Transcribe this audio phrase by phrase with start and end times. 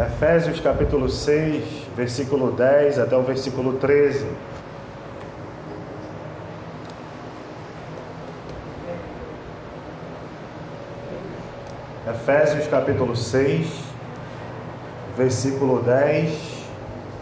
[0.00, 1.62] Efésios capítulo 6,
[1.94, 4.26] versículo 10 até o versículo 13.
[12.08, 13.66] Efésios capítulo 6,
[15.18, 16.64] versículo 10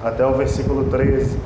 [0.04, 1.36] até o versículo 13.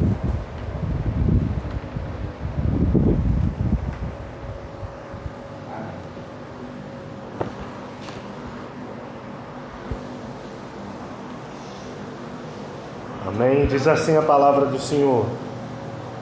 [13.35, 13.53] Amém.
[13.73, 15.25] Diz assim a palavra do Senhor: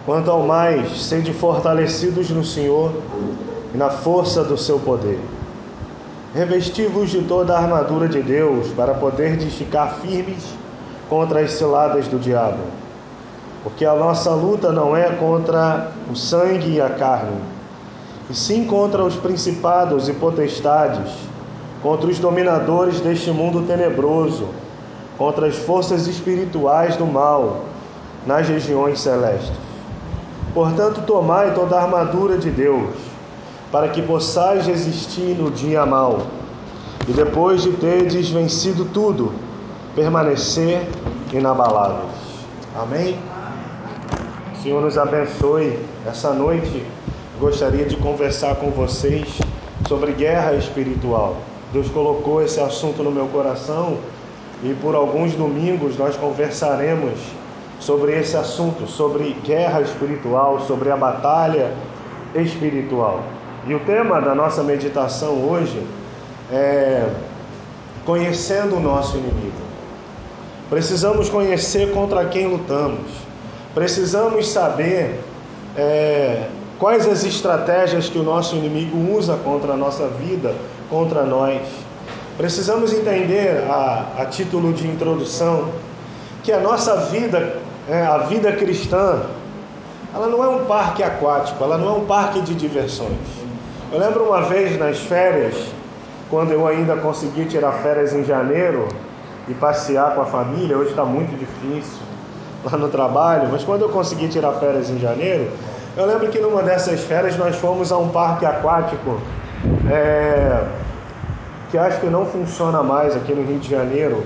[0.07, 2.93] Quanto ao mais, sede fortalecidos no Senhor
[3.75, 5.19] e na força do seu poder.
[6.33, 10.45] Revesti-vos de toda a armadura de Deus, para poderdes ficar firmes
[11.09, 12.63] contra as ciladas do diabo.
[13.65, 17.37] Porque a nossa luta não é contra o sangue e a carne,
[18.31, 21.13] e sim contra os principados e potestades,
[21.83, 24.47] contra os dominadores deste mundo tenebroso,
[25.21, 27.67] contra as forças espirituais do mal
[28.27, 29.53] nas regiões celestes.
[30.55, 32.89] Portanto, tomai toda a armadura de Deus,
[33.71, 36.21] para que possais resistir no dia mal,
[37.07, 39.35] e depois de terdes vencido tudo,
[39.95, 40.89] permanecer
[41.31, 42.15] inabaláveis.
[42.75, 43.19] Amém?
[44.55, 45.79] O Senhor nos abençoe.
[46.07, 46.83] Essa noite
[47.39, 49.39] gostaria de conversar com vocês
[49.87, 51.37] sobre guerra espiritual.
[51.75, 53.99] Deus colocou esse assunto no meu coração
[54.63, 57.19] e por alguns domingos nós conversaremos
[57.79, 61.73] sobre esse assunto, sobre guerra espiritual, sobre a batalha
[62.35, 63.23] espiritual.
[63.67, 65.83] E o tema da nossa meditação hoje
[66.53, 67.09] é
[68.05, 69.71] conhecendo o nosso inimigo.
[70.69, 73.11] Precisamos conhecer contra quem lutamos.
[73.75, 75.21] Precisamos saber
[75.77, 80.55] é, quais as estratégias que o nosso inimigo usa contra a nossa vida,
[80.89, 81.61] contra nós.
[82.37, 85.69] Precisamos entender, a, a título de introdução,
[86.43, 89.23] que a nossa vida, é, a vida cristã,
[90.15, 93.19] ela não é um parque aquático, ela não é um parque de diversões.
[93.93, 95.55] Eu lembro uma vez nas férias,
[96.31, 98.89] quando eu ainda consegui tirar férias em janeiro
[99.49, 101.99] e passear com a família, hoje está muito difícil
[102.65, 105.51] lá no trabalho, mas quando eu consegui tirar férias em janeiro,
[105.97, 109.21] eu lembro que numa dessas férias nós fomos a um parque aquático
[109.91, 110.65] é,
[111.71, 114.25] que acho que não funciona mais aqui no Rio de Janeiro.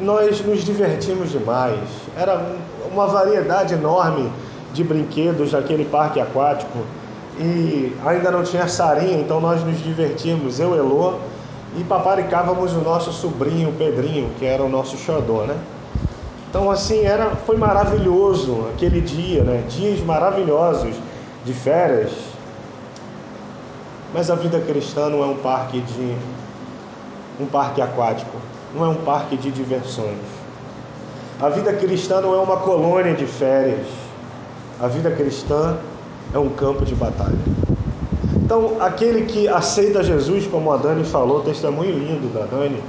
[0.00, 1.80] Nós nos divertimos demais.
[2.16, 2.44] Era
[2.90, 4.30] uma variedade enorme
[4.72, 6.78] de brinquedos naquele parque aquático
[7.38, 11.14] e ainda não tinha sarinha, então nós nos divertíamos, eu, Elô,
[11.76, 15.56] e paparicávamos o nosso sobrinho Pedrinho, que era o nosso xodó, né?
[16.50, 19.64] Então assim, era, foi maravilhoso aquele dia, né?
[19.68, 20.94] Dias maravilhosos
[21.44, 22.31] de férias.
[24.12, 26.16] Mas a vida cristã não é um parque de
[27.40, 28.36] um parque aquático,
[28.74, 30.18] não é um parque de diversões.
[31.40, 33.86] A vida cristã não é uma colônia de férias.
[34.80, 35.76] A vida cristã
[36.32, 37.38] é um campo de batalha.
[38.36, 42.82] Então, aquele que aceita Jesus, como a Dani falou, testemunho lindo da Dani,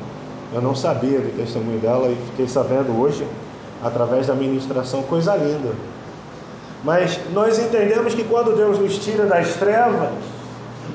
[0.53, 3.25] eu não sabia do testemunho dela e fiquei sabendo hoje
[3.84, 5.72] através da ministração, coisa linda.
[6.84, 10.09] Mas nós entendemos que quando Deus nos tira das trevas,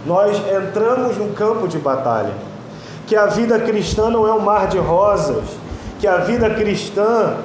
[0.08, 2.32] nós entramos no campo de batalha.
[3.06, 5.44] Que a vida cristã não é um mar de rosas,
[6.00, 7.36] que a vida cristã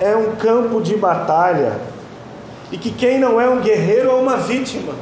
[0.00, 1.78] é um campo de batalha
[2.72, 4.92] e que quem não é um guerreiro é uma vítima.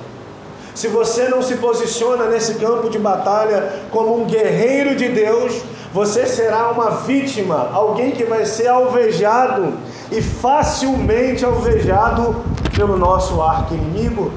[0.74, 5.62] Se você não se posiciona nesse campo de batalha como um guerreiro de Deus,
[5.92, 9.72] você será uma vítima, alguém que vai ser alvejado
[10.12, 12.36] e facilmente alvejado
[12.74, 14.30] pelo nosso arco inimigo.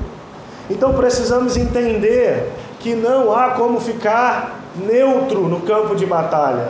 [0.73, 6.69] Então precisamos entender que não há como ficar neutro no campo de batalha.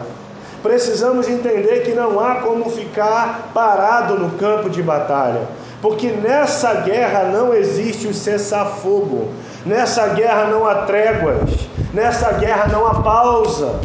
[0.62, 5.48] Precisamos entender que não há como ficar parado no campo de batalha.
[5.82, 9.30] Porque nessa guerra não existe o cessar-fogo,
[9.66, 11.50] nessa guerra não há tréguas,
[11.94, 13.80] nessa guerra não há pausa.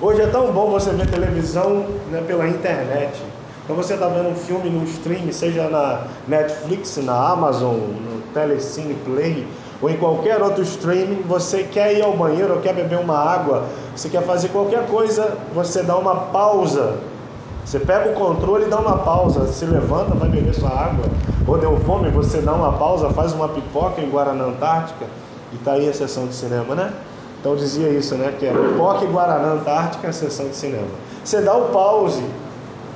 [0.00, 3.29] Hoje é tão bom você ver televisão né, pela internet.
[3.70, 8.94] Então você está vendo um filme no stream, seja na Netflix, na Amazon, no Telecine
[9.04, 9.46] Play,
[9.80, 13.66] ou em qualquer outro streaming, você quer ir ao banheiro ou quer beber uma água,
[13.94, 16.98] você quer fazer qualquer coisa, você dá uma pausa
[17.64, 21.04] você pega o controle e dá uma pausa, se levanta, vai beber sua água.
[21.46, 25.06] Ou deu fome, você dá uma pausa, faz uma pipoca em Guaraná Antártica
[25.52, 26.92] e tá aí a sessão de cinema, né?
[27.38, 28.34] Então dizia isso, né?
[28.36, 30.88] Que é pipoca e Guaraná Antártica, a sessão de cinema.
[31.24, 32.24] Você dá o pause.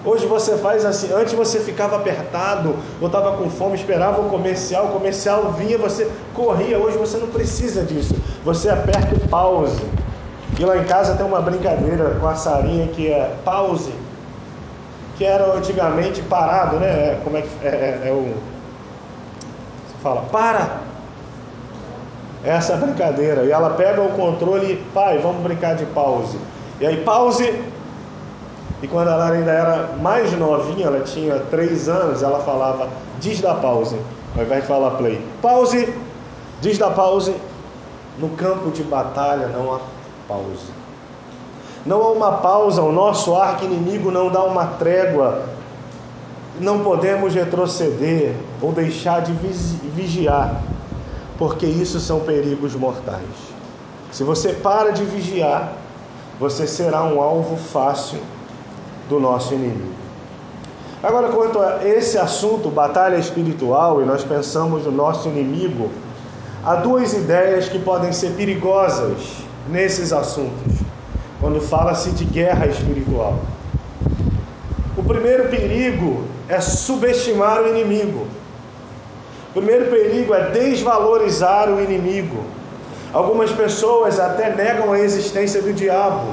[0.04, 4.86] Hoje você faz assim, antes você ficava apertado, ou estava com fome, esperava o comercial,
[4.86, 6.78] o comercial vinha, você corria.
[6.78, 8.18] Hoje você não precisa disso.
[8.44, 9.88] Você aperta o pause
[10.58, 13.94] E lá em casa tem uma brincadeira com a Sarinha que é pause,
[15.16, 16.86] que era antigamente parado, né?
[16.88, 17.68] É, como é que é,
[18.04, 18.34] é, é o.
[19.86, 20.82] Você fala, para!
[22.42, 23.44] Essa brincadeira.
[23.44, 26.38] E ela pega o controle e, pai, vamos brincar de pause.
[26.78, 27.73] E aí, pause.
[28.84, 32.86] E quando ela ainda era mais novinha, ela tinha três anos, ela falava,
[33.18, 33.96] diz da pause,
[34.36, 35.26] ao invés de falar play.
[35.40, 35.88] Pause,
[36.60, 37.34] diz da pause.
[38.18, 39.80] No campo de batalha não há
[40.28, 40.70] pausa.
[41.86, 45.44] Não há uma pausa, o nosso arco inimigo não dá uma trégua.
[46.60, 50.60] Não podemos retroceder ou deixar de vigiar,
[51.38, 53.22] porque isso são perigos mortais.
[54.12, 55.72] Se você para de vigiar,
[56.38, 58.20] você será um alvo fácil
[59.08, 59.94] do nosso inimigo.
[61.02, 65.90] Agora, quanto a esse assunto, batalha espiritual, e nós pensamos no nosso inimigo,
[66.64, 69.18] há duas ideias que podem ser perigosas
[69.68, 70.78] nesses assuntos,
[71.40, 73.38] quando fala-se de guerra espiritual.
[74.96, 78.26] O primeiro perigo é subestimar o inimigo.
[79.50, 82.42] O primeiro perigo é desvalorizar o inimigo.
[83.12, 86.28] Algumas pessoas até negam a existência do diabo.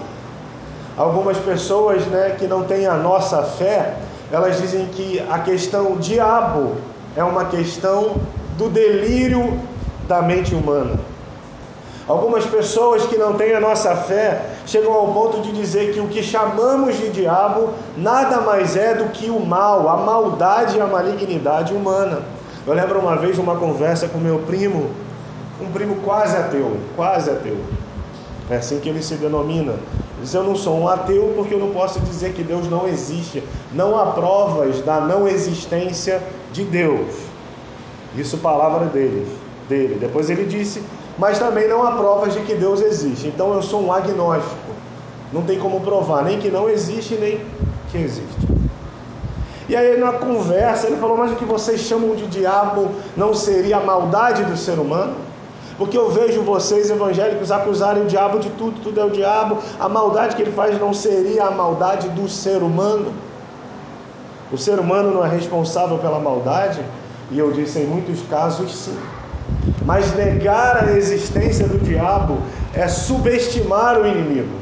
[1.02, 3.96] Algumas pessoas né, que não têm a nossa fé,
[4.32, 6.76] elas dizem que a questão diabo
[7.18, 8.18] é uma questão
[8.56, 9.60] do delírio
[10.08, 11.00] da mente humana.
[12.08, 16.08] Algumas pessoas que não têm a nossa fé chegam ao ponto de dizer que o
[16.08, 20.86] que chamamos de diabo nada mais é do que o mal, a maldade e a
[20.86, 22.22] malignidade humana.
[22.68, 24.92] Eu lembro uma vez uma conversa com meu primo,
[25.60, 27.58] um primo quase ateu, quase ateu.
[28.52, 29.74] É assim que ele se denomina.
[30.22, 33.44] Diz: Eu não sou um ateu porque eu não posso dizer que Deus não existe.
[33.74, 36.22] Não há provas da não existência
[36.54, 37.08] de Deus.
[38.16, 39.28] Isso palavra deles,
[39.68, 39.98] dele.
[40.00, 40.82] Depois ele disse
[41.18, 43.28] mas também não há provas de que Deus existe.
[43.28, 44.72] Então eu sou um agnóstico.
[45.32, 47.40] Não tem como provar nem que não existe, nem
[47.92, 48.48] que existe.
[49.70, 53.78] E aí na conversa ele falou: Mas o que vocês chamam de diabo não seria
[53.78, 55.16] a maldade do ser humano?
[55.82, 59.58] Porque eu vejo vocês evangélicos acusarem o diabo de tudo, tudo é o diabo.
[59.80, 63.12] A maldade que ele faz não seria a maldade do ser humano?
[64.52, 66.86] O ser humano não é responsável pela maldade?
[67.32, 68.96] E eu disse: em muitos casos, sim.
[69.84, 72.38] Mas negar a existência do diabo
[72.76, 74.56] é subestimar o inimigo.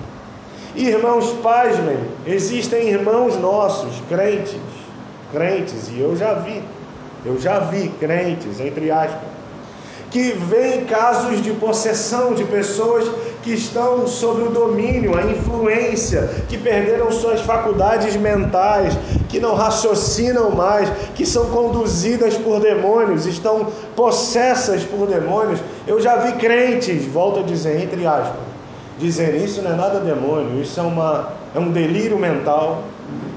[0.73, 4.55] Irmãos, pasmem, existem irmãos nossos, crentes,
[5.33, 6.63] crentes, e eu já vi,
[7.25, 9.38] eu já vi crentes, entre aspas,
[10.11, 13.09] que veem casos de possessão de pessoas
[13.43, 18.97] que estão sob o domínio, a influência, que perderam suas faculdades mentais,
[19.29, 25.59] que não raciocinam mais, que são conduzidas por demônios, estão possessas por demônios.
[25.87, 28.41] Eu já vi crentes, volto a dizer, entre aspas,
[28.97, 32.83] dizer isso não é nada demônio, isso é, uma, é um delírio mental,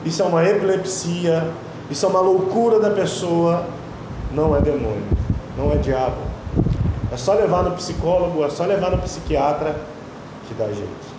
[0.05, 1.47] isso é uma epilepsia,
[1.91, 3.65] isso é uma loucura da pessoa.
[4.35, 5.03] Não é demônio,
[5.59, 6.31] não é diabo.
[7.12, 9.76] É só levar no psicólogo, é só levar no psiquiatra
[10.49, 11.12] que dá jeito.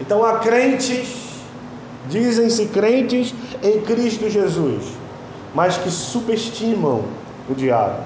[0.00, 1.24] Então há crentes
[2.08, 4.92] Dizem-se crentes em Cristo Jesus,
[5.54, 7.02] mas que subestimam
[7.48, 8.00] o diabo.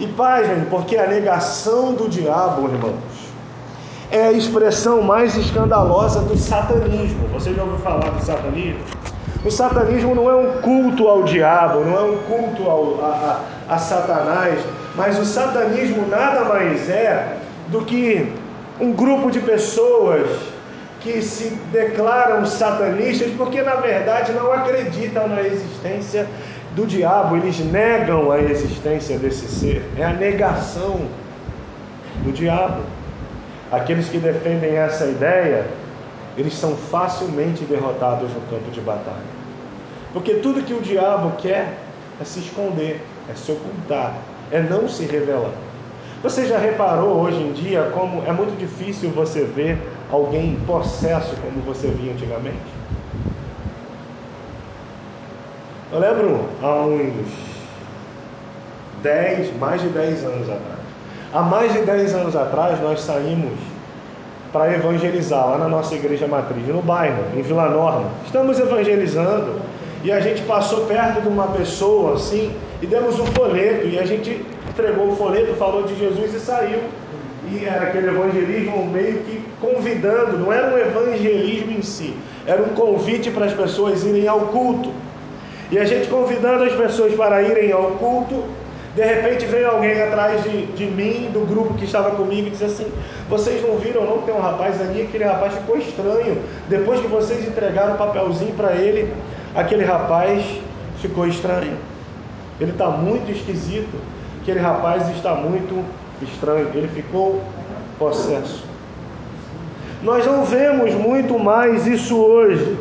[0.00, 2.94] E pasmem, porque a negação do diabo, irmãos,
[4.10, 7.28] é a expressão mais escandalosa do satanismo.
[7.34, 8.80] Você já ouviu falar do satanismo?
[9.44, 13.74] O satanismo não é um culto ao diabo, não é um culto ao, a, a,
[13.74, 14.60] a Satanás,
[14.96, 17.36] mas o satanismo nada mais é
[17.68, 18.32] do que
[18.80, 20.26] um grupo de pessoas
[21.00, 26.26] que se declaram satanistas porque na verdade não acreditam na existência
[26.74, 31.00] do diabo, eles negam a existência desse ser, é a negação
[32.22, 32.82] do diabo.
[33.72, 35.66] Aqueles que defendem essa ideia,
[36.36, 39.36] eles são facilmente derrotados no campo de batalha.
[40.12, 41.72] Porque tudo que o diabo quer
[42.20, 43.00] é se esconder,
[43.30, 44.14] é se ocultar,
[44.50, 45.52] é não se revelar.
[46.22, 49.78] Você já reparou hoje em dia como é muito difícil você ver
[50.10, 52.56] alguém possesso como você via antigamente?
[55.92, 57.28] Eu lembro há uns
[59.02, 60.78] 10, mais de 10 anos atrás.
[61.32, 63.52] Há mais de 10 anos atrás nós saímos
[64.52, 68.08] para evangelizar lá na nossa igreja matriz, no bairro, em Vila Norma.
[68.24, 69.60] Estamos evangelizando
[70.02, 72.52] e a gente passou perto de uma pessoa assim
[72.82, 76.80] e demos um folheto e a gente entregou o folheto, falou de Jesus e saiu.
[77.50, 82.14] E era aquele evangelismo meio que convidando, não era um evangelismo em si,
[82.44, 84.90] era um convite para as pessoas irem ao culto.
[85.70, 88.42] E a gente convidando as pessoas para irem ao culto,
[88.96, 92.62] De repente vem alguém atrás de, de mim, do grupo que estava comigo, e diz
[92.62, 92.90] assim:
[93.28, 94.22] Vocês não viram, não?
[94.22, 96.38] Tem um rapaz ali, aquele rapaz ficou estranho.
[96.66, 99.12] Depois que vocês entregaram o papelzinho para ele,
[99.54, 100.42] aquele rapaz
[101.02, 101.76] ficou estranho.
[102.60, 103.96] Ele está muito esquisito.
[104.40, 105.84] Aquele rapaz está muito
[106.22, 106.68] estranho.
[106.74, 107.42] Ele ficou
[107.98, 108.64] possesso.
[110.02, 112.76] Nós não vemos muito mais isso hoje.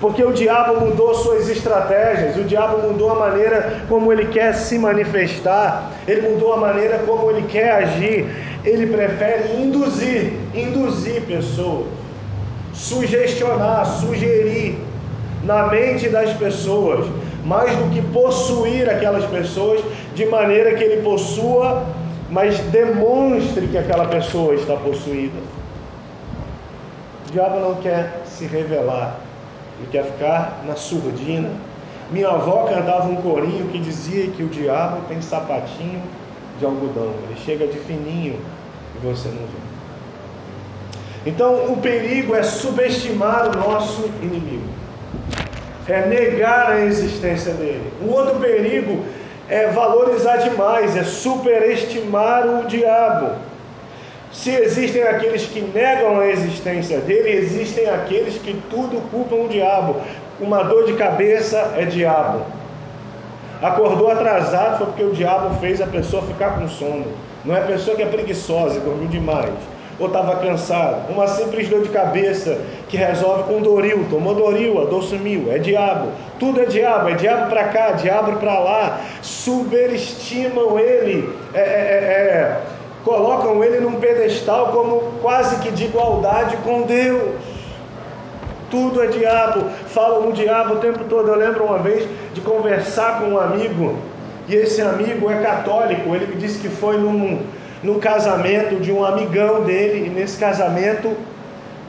[0.00, 4.78] Porque o diabo mudou suas estratégias, o diabo mudou a maneira como ele quer se
[4.78, 8.26] manifestar, ele mudou a maneira como ele quer agir.
[8.64, 11.86] Ele prefere induzir, induzir pessoas,
[12.72, 14.78] sugestionar, sugerir
[15.42, 17.06] na mente das pessoas,
[17.44, 19.80] mais do que possuir aquelas pessoas
[20.14, 21.86] de maneira que ele possua,
[22.30, 25.38] mas demonstre que aquela pessoa está possuída.
[27.28, 29.20] O diabo não quer se revelar,
[29.78, 31.50] ele quer ficar na surdina.
[32.10, 36.02] Minha avó cantava um corinho que dizia que o diabo tem sapatinho
[36.58, 37.12] de algodão.
[37.28, 38.40] Ele chega de fininho
[38.96, 39.68] e você não vê.
[41.26, 44.68] Então, o perigo é subestimar o nosso inimigo,
[45.92, 47.92] é negar a existência dele.
[48.02, 49.04] O outro perigo
[49.48, 53.36] é valorizar demais, é superestimar o diabo.
[54.32, 59.96] Se existem aqueles que negam a existência dele, existem aqueles que tudo culpam o diabo.
[60.38, 62.42] Uma dor de cabeça é diabo.
[63.62, 67.06] Acordou atrasado foi porque o diabo fez a pessoa ficar com sono.
[67.44, 69.54] Não é a pessoa que é preguiçosa e dormiu demais.
[69.98, 71.10] Ou estava cansado.
[71.10, 74.06] Uma simples dor de cabeça que resolve com Doril.
[74.08, 75.50] Tomou Doril, a dor sumiu.
[75.50, 76.12] É diabo.
[76.38, 77.08] Tudo é diabo.
[77.08, 79.00] É diabo para cá, diabo para lá.
[79.22, 81.34] Superestimam ele.
[81.52, 87.36] É, é, é, é colocam ele num pedestal como quase que de igualdade com Deus.
[88.70, 91.28] Tudo é diabo, falam no diabo o tempo todo.
[91.28, 93.96] Eu lembro uma vez de conversar com um amigo,
[94.46, 96.14] e esse amigo é católico.
[96.14, 97.42] Ele me disse que foi num,
[97.82, 101.16] num casamento de um amigão dele, e nesse casamento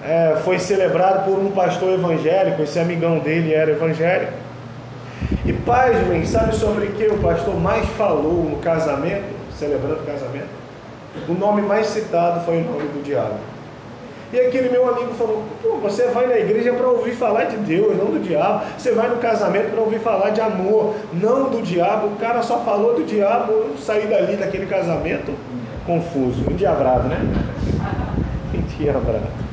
[0.03, 2.62] é, foi celebrado por um pastor evangélico.
[2.62, 4.34] Esse amigão dele era evangélico.
[5.46, 9.25] E pasmem, sabe sobre que o pastor mais falou no casamento,
[9.58, 10.48] celebrando o casamento?
[11.27, 13.36] O nome mais citado foi o nome do diabo.
[14.31, 17.98] E aquele meu amigo falou: Pô, você vai na igreja para ouvir falar de Deus,
[17.98, 18.63] não do diabo.
[18.77, 22.08] Você vai no casamento para ouvir falar de amor, não do diabo.
[22.08, 23.51] O cara só falou do diabo.
[23.51, 25.34] Eu saí dali daquele casamento
[25.89, 27.19] confuso, endiabrado, né?
[28.53, 29.50] Endiabrado.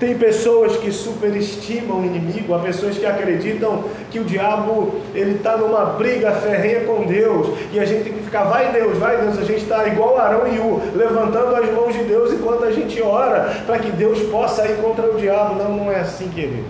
[0.00, 5.56] Tem pessoas que superestimam o inimigo, há pessoas que acreditam que o diabo ele está
[5.56, 9.38] numa briga ferrenha com Deus e a gente tem que ficar, vai Deus, vai Deus,
[9.38, 13.00] a gente está igual Arão e U, levantando as mãos de Deus enquanto a gente
[13.00, 15.54] ora para que Deus possa ir contra o diabo.
[15.54, 16.66] Não, não é assim, querido.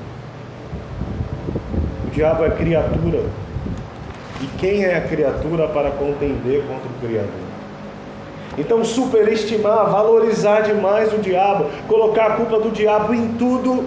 [2.07, 3.25] O diabo é criatura.
[4.41, 7.46] E quem é a criatura para contender contra o Criador?
[8.59, 13.87] Então, superestimar, valorizar demais o diabo, colocar a culpa do diabo em tudo,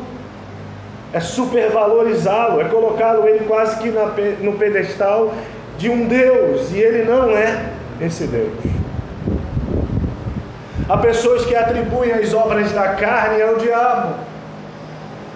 [1.11, 4.05] é supervalorizá-lo, é colocá-lo ele quase que na,
[4.41, 5.33] no pedestal
[5.77, 8.51] de um Deus, e ele não é esse Deus.
[10.87, 14.15] Há pessoas que atribuem as obras da carne ao diabo.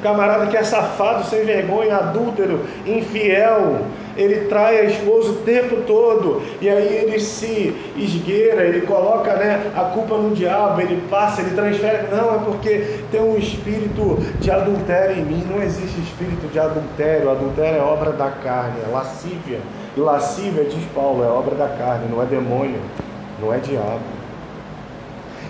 [0.02, 3.82] Camarada que é safado, sem vergonha, adúltero, infiel,
[4.16, 9.72] ele trai a esposa o tempo todo, e aí ele se esgueira, ele coloca né,
[9.76, 14.52] a culpa no diabo, ele passa, ele transfere, não, é porque tem um espírito de
[14.52, 19.60] adultério em mim, não existe espírito de adultério, adultério é obra da carne, é lascívia,
[19.96, 22.80] e lascívia, diz Paulo, é obra da carne, não é demônio,
[23.42, 24.23] não é diabo.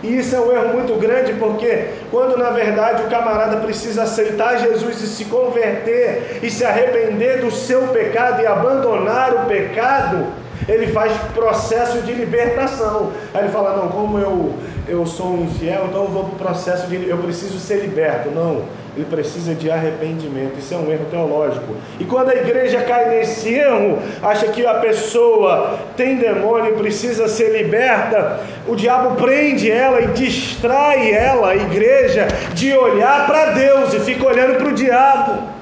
[0.04, 4.60] E isso é um erro muito grande, porque quando na verdade o camarada precisa aceitar
[4.60, 10.28] Jesus e se converter e se arrepender do seu pecado e abandonar o pecado,
[10.68, 13.12] ele faz processo de libertação.
[13.34, 14.54] Aí ele fala: Não, como eu,
[14.88, 17.08] eu sou um infiel, então eu vou para o processo de.
[17.08, 18.30] Eu preciso ser liberto.
[18.30, 18.64] Não,
[18.96, 20.60] ele precisa de arrependimento.
[20.60, 21.76] Isso é um erro teológico.
[22.00, 27.28] E quando a igreja cai nesse erro, acha que a pessoa tem demônio e precisa
[27.28, 33.94] ser liberta, o diabo prende ela e distrai ela, a igreja, de olhar para Deus
[33.94, 35.54] e fica olhando para o diabo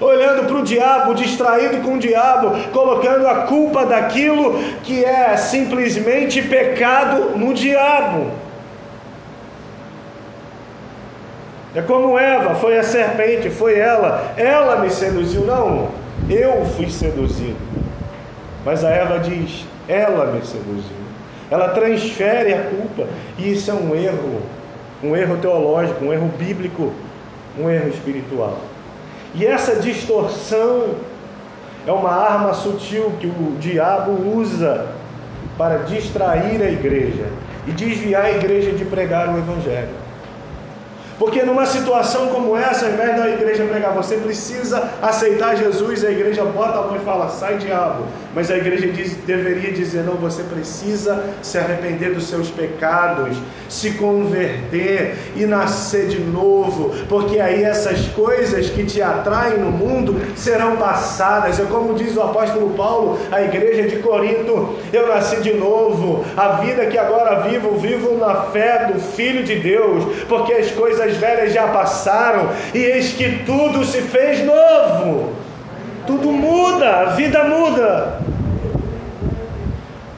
[0.00, 6.42] olhando para o diabo, distraído com o diabo, colocando a culpa daquilo que é simplesmente
[6.42, 8.32] pecado no diabo.
[11.74, 15.88] É como Eva, foi a serpente, foi ela, ela me seduziu, não,
[16.28, 17.56] eu fui seduzido.
[18.62, 21.02] Mas a Eva diz, ela me seduziu.
[21.50, 24.42] Ela transfere a culpa, e isso é um erro,
[25.02, 26.92] um erro teológico, um erro bíblico,
[27.58, 28.58] um erro espiritual.
[29.34, 30.94] E essa distorção
[31.86, 34.88] é uma arma sutil que o diabo usa
[35.56, 37.26] para distrair a igreja
[37.66, 40.01] e desviar a igreja de pregar o Evangelho.
[41.18, 46.10] Porque numa situação como essa, ao invés da igreja pregar, você precisa aceitar Jesus, a
[46.10, 48.04] igreja bota a mão e fala, sai diabo.
[48.34, 53.36] Mas a igreja diz, deveria dizer, não, você precisa se arrepender dos seus pecados,
[53.68, 60.20] se converter e nascer de novo, porque aí essas coisas que te atraem no mundo
[60.36, 61.60] serão passadas.
[61.60, 66.48] É como diz o apóstolo Paulo, a igreja de Corinto, eu nasci de novo, a
[66.62, 71.16] vida que agora vivo, vivo na fé do Filho de Deus, porque as coisas coisas
[71.16, 75.32] velhas já passaram, e eis que tudo se fez novo.
[76.06, 78.20] Tudo muda, a vida muda.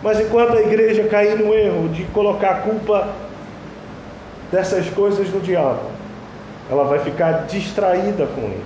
[0.02, 3.08] Mas enquanto a igreja cair no erro de colocar a culpa
[4.52, 5.90] dessas coisas no diabo,
[6.70, 8.64] ela vai ficar distraída com ele.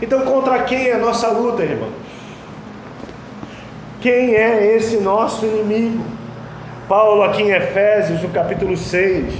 [0.00, 1.92] Então, contra quem é a nossa luta, irmãos?
[4.00, 6.04] Quem é esse nosso inimigo?
[6.88, 9.32] Paulo, aqui em Efésios, no capítulo 6,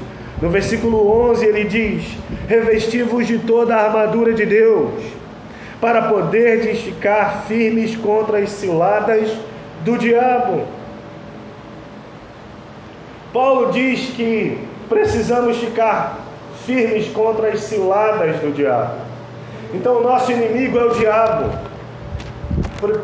[0.43, 2.05] no versículo 11 ele diz:
[2.49, 5.03] Revesti-vos de toda a armadura de Deus,
[5.81, 9.31] para poder ficar firmes contra as ciladas
[9.85, 10.62] do diabo.
[13.33, 16.21] Paulo diz que precisamos ficar
[16.64, 18.95] firmes contra as ciladas do diabo.
[19.73, 21.74] Então, o nosso inimigo é o diabo.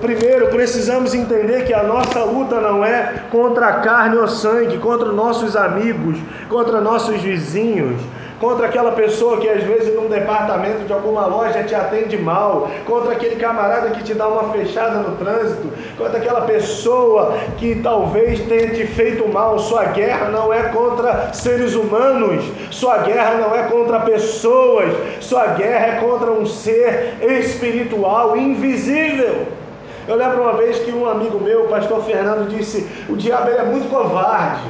[0.00, 5.10] Primeiro, precisamos entender que a nossa luta não é contra a carne ou sangue, contra
[5.12, 6.18] nossos amigos,
[6.48, 8.00] contra nossos vizinhos,
[8.40, 13.12] contra aquela pessoa que às vezes num departamento de alguma loja te atende mal, contra
[13.12, 18.70] aquele camarada que te dá uma fechada no trânsito, contra aquela pessoa que talvez tenha
[18.70, 19.58] te feito mal.
[19.58, 25.86] Sua guerra não é contra seres humanos, sua guerra não é contra pessoas, sua guerra
[25.86, 29.59] é contra um ser espiritual invisível.
[30.08, 33.64] Eu lembro uma vez que um amigo meu, o pastor Fernando, disse: o diabo é
[33.64, 34.68] muito covarde,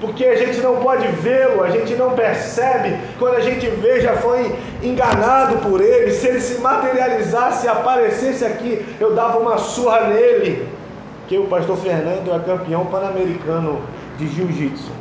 [0.00, 2.96] porque a gente não pode vê-lo, a gente não percebe.
[3.18, 6.10] Quando a gente vê, já foi enganado por ele.
[6.12, 10.68] Se ele se materializasse, aparecesse aqui, eu dava uma surra nele.
[11.28, 13.82] Que o pastor Fernando é campeão pan-americano
[14.16, 14.92] de jiu-jitsu.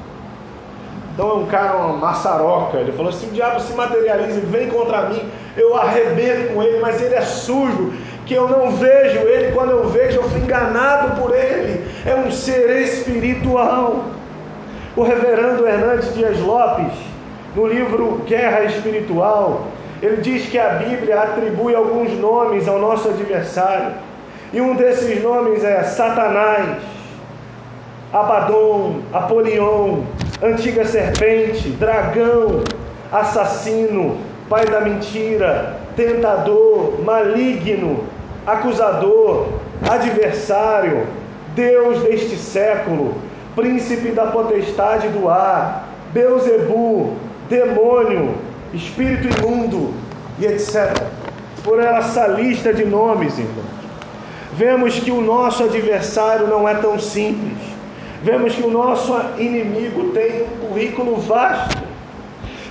[1.14, 2.78] Então é um cara, uma maçaroca.
[2.78, 5.22] Ele falou: se o diabo se materializa e vem contra mim,
[5.56, 7.94] eu arrebento com ele, mas ele é sujo
[8.26, 11.86] que eu não vejo ele, quando eu vejo, eu fui enganado por ele.
[12.06, 14.06] É um ser espiritual.
[14.96, 16.94] O reverendo Hernandes Dias Lopes,
[17.56, 19.68] no livro Guerra Espiritual,
[20.02, 23.94] ele diz que a Bíblia atribui alguns nomes ao nosso adversário.
[24.54, 26.78] E um desses nomes é Satanás,
[28.14, 30.02] Abaddon, Apolion,
[30.42, 32.64] antiga serpente, dragão,
[33.12, 34.18] assassino,
[34.50, 38.04] pai da mentira, tentador, maligno,
[38.46, 39.48] acusador,
[39.90, 41.08] adversário,
[41.56, 43.16] Deus deste século,
[43.56, 47.14] príncipe da potestade do ar, Beuzebu,
[47.50, 48.36] demônio,
[48.74, 49.94] espírito imundo
[50.40, 51.04] e etc.
[51.64, 53.66] Por essa lista de nomes, irmãos,
[54.54, 57.58] vemos que o nosso adversário não é tão simples.
[58.22, 61.85] Vemos que o nosso inimigo tem um currículo vasto.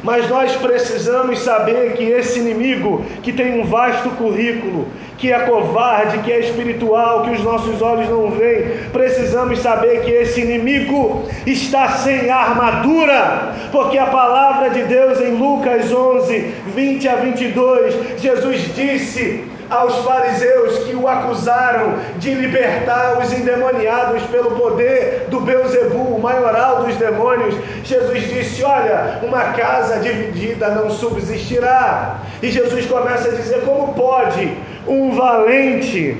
[0.04, 4.86] Mas nós precisamos saber que esse inimigo, que tem um vasto currículo,
[5.16, 10.10] que é covarde, que é espiritual, que os nossos olhos não veem, precisamos saber que
[10.10, 17.16] esse inimigo está sem armadura, porque a palavra de Deus em Lucas 11, 20 a
[17.16, 25.40] 22, Jesus disse: aos fariseus que o acusaram de libertar os endemoniados pelo poder do
[25.40, 32.16] Beuzebu, o maioral dos demônios, Jesus disse: Olha, uma casa dividida não subsistirá.
[32.42, 36.16] E Jesus começa a dizer: Como pode um valente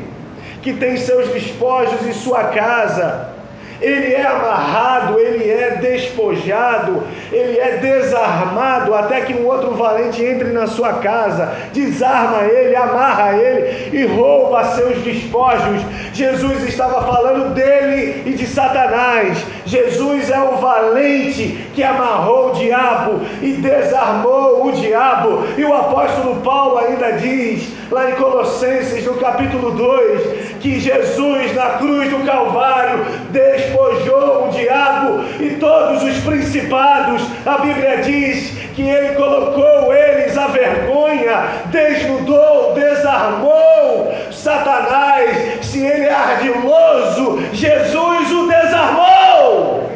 [0.63, 3.34] que tem seus despojos em sua casa
[3.81, 10.51] ele é amarrado, ele é despojado, ele é desarmado, até que um outro valente entre
[10.51, 15.83] na sua casa, desarma ele, amarra ele e rouba seus despojos.
[16.13, 19.45] Jesus estava falando dele e de Satanás.
[19.67, 25.45] Jesus é o valente que amarrou o diabo e desarmou o diabo.
[25.57, 31.77] E o apóstolo Paulo ainda diz, lá em Colossenses, no capítulo 2, que Jesus na
[31.77, 37.21] cruz do Calvário despojou o diabo e todos os principados.
[37.45, 45.67] A Bíblia diz que ele colocou eles à vergonha, desnudou, desarmou Satanás.
[45.67, 49.91] Se ele é ardiloso, Jesus o desarmou.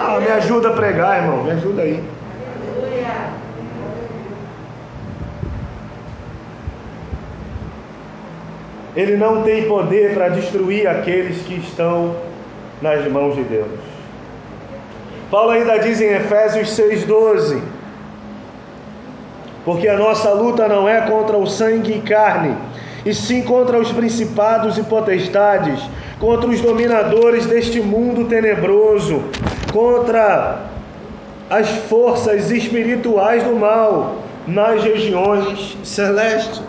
[0.00, 2.00] Ah, me ajuda a pregar, irmão, me ajuda aí.
[8.94, 12.14] Ele não tem poder para destruir aqueles que estão
[12.80, 13.68] nas mãos de Deus.
[15.30, 17.60] Paulo ainda diz em Efésios 6,12:
[19.64, 22.54] Porque a nossa luta não é contra o sangue e carne,
[23.06, 25.80] e sim contra os principados e potestades,
[26.20, 29.22] contra os dominadores deste mundo tenebroso,
[29.72, 30.66] contra
[31.48, 36.62] as forças espirituais do mal nas regiões celestes.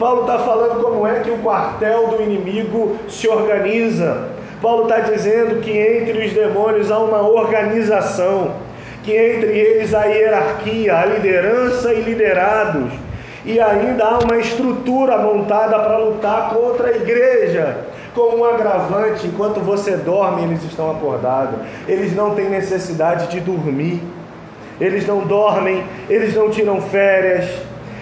[0.00, 4.28] Paulo está falando como é que o quartel do inimigo se organiza.
[4.62, 8.52] Paulo está dizendo que entre os demônios há uma organização,
[9.02, 12.90] que entre eles há hierarquia, a liderança e liderados,
[13.44, 17.84] e ainda há uma estrutura montada para lutar contra a igreja.
[18.14, 21.60] Com um agravante, enquanto você dorme, eles estão acordados.
[21.86, 24.02] Eles não têm necessidade de dormir.
[24.80, 27.50] Eles não dormem, eles não tiram férias,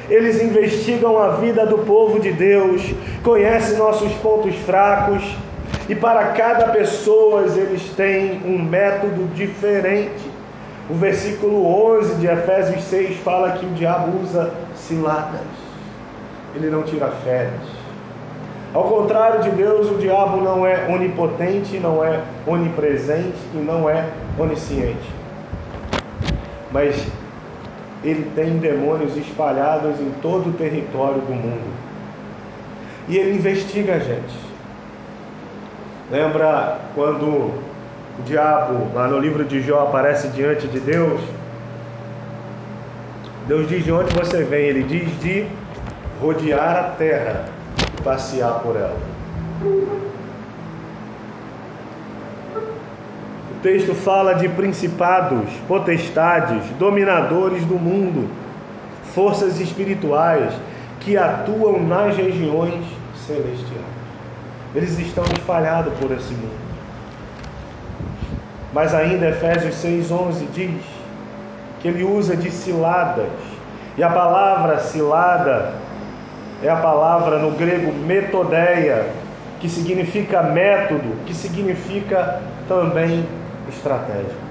[0.08, 2.82] eles investigam a vida do povo de Deus,
[3.22, 5.22] conhecem nossos pontos fracos
[5.88, 10.38] e para cada pessoa eles têm um método diferente.
[10.88, 11.66] O versículo
[11.98, 15.40] 11 de Efésios 6 fala que o diabo usa ciladas,
[16.54, 17.78] ele não tira férias.
[18.72, 24.06] Ao contrário de Deus, o diabo não é onipotente, não é onipresente e não é
[24.38, 25.10] onisciente.
[26.70, 27.06] Mas
[28.02, 31.72] ele tem demônios espalhados em todo o território do mundo.
[33.08, 34.48] E ele investiga a gente.
[36.10, 41.20] Lembra quando o diabo, lá no livro de Jó, aparece diante de Deus?
[43.46, 44.66] Deus diz de onde você vem?
[44.66, 45.46] Ele diz de
[46.20, 47.46] rodear a terra,
[48.04, 48.96] passear por ela.
[53.62, 58.28] Texto fala de principados, potestades, dominadores do mundo,
[59.14, 60.52] forças espirituais
[61.00, 62.84] que atuam nas regiões
[63.26, 63.98] celestiais.
[64.74, 66.68] Eles estão espalhados por esse mundo.
[68.72, 70.82] Mas ainda Efésios 6:11 diz
[71.80, 73.30] que ele usa de ciladas.
[73.96, 75.72] E a palavra cilada
[76.62, 79.06] é a palavra no grego metodeia,
[79.58, 83.26] que significa método, que significa também
[83.68, 84.48] estratégia.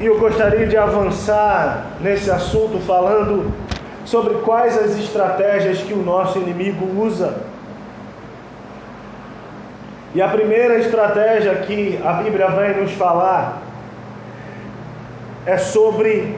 [0.00, 3.52] E eu gostaria de avançar nesse assunto falando
[4.04, 7.34] sobre quais as estratégias que o nosso inimigo usa.
[10.14, 13.62] E a primeira estratégia que a Bíblia vai nos falar
[15.46, 16.36] é sobre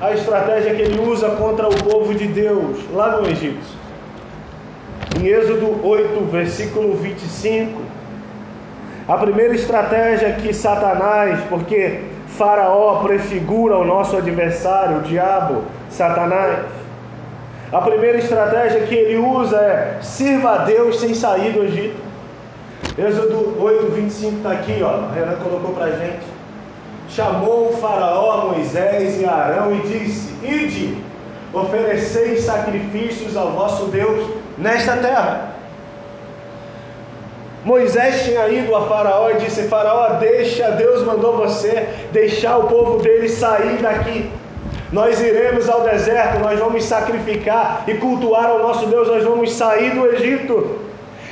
[0.00, 3.75] a estratégia que ele usa contra o povo de Deus lá no Egito.
[5.18, 7.80] Em Êxodo 8, versículo 25,
[9.08, 12.02] a primeira estratégia que Satanás, porque
[12.36, 16.58] Faraó prefigura o nosso adversário, o diabo, Satanás.
[17.72, 21.96] A primeira estratégia que ele usa é sirva a Deus sem sair do Egito.
[22.98, 25.08] Êxodo 8, 25 está aqui, ó.
[25.14, 26.26] Renan colocou para gente.
[27.08, 30.98] Chamou o Faraó Moisés e Arão e disse: Ide,
[31.54, 35.56] ofereceis sacrifícios ao vosso Deus nesta terra.
[37.64, 43.02] Moisés tinha ido a Faraó e disse: Faraó, deixa, Deus mandou você deixar o povo
[43.02, 44.30] dele sair daqui.
[44.92, 49.90] Nós iremos ao deserto, nós vamos sacrificar e cultuar ao nosso Deus, nós vamos sair
[49.90, 50.85] do Egito.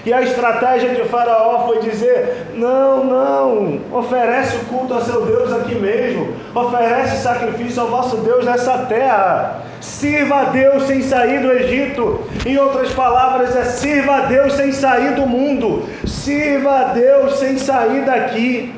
[0.07, 5.51] E a estratégia de Faraó foi dizer: não, não, oferece o culto a seu Deus
[5.51, 11.51] aqui mesmo, oferece sacrifício ao vosso Deus nessa terra, sirva a Deus sem sair do
[11.51, 12.21] Egito.
[12.45, 17.57] Em outras palavras, é sirva a Deus sem sair do mundo, sirva a Deus sem
[17.57, 18.75] sair daqui.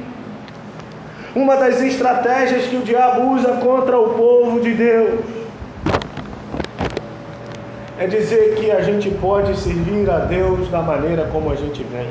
[1.34, 5.20] Uma das estratégias que o diabo usa contra o povo de Deus
[7.98, 12.08] é dizer que a gente pode servir a Deus da maneira como a gente vem.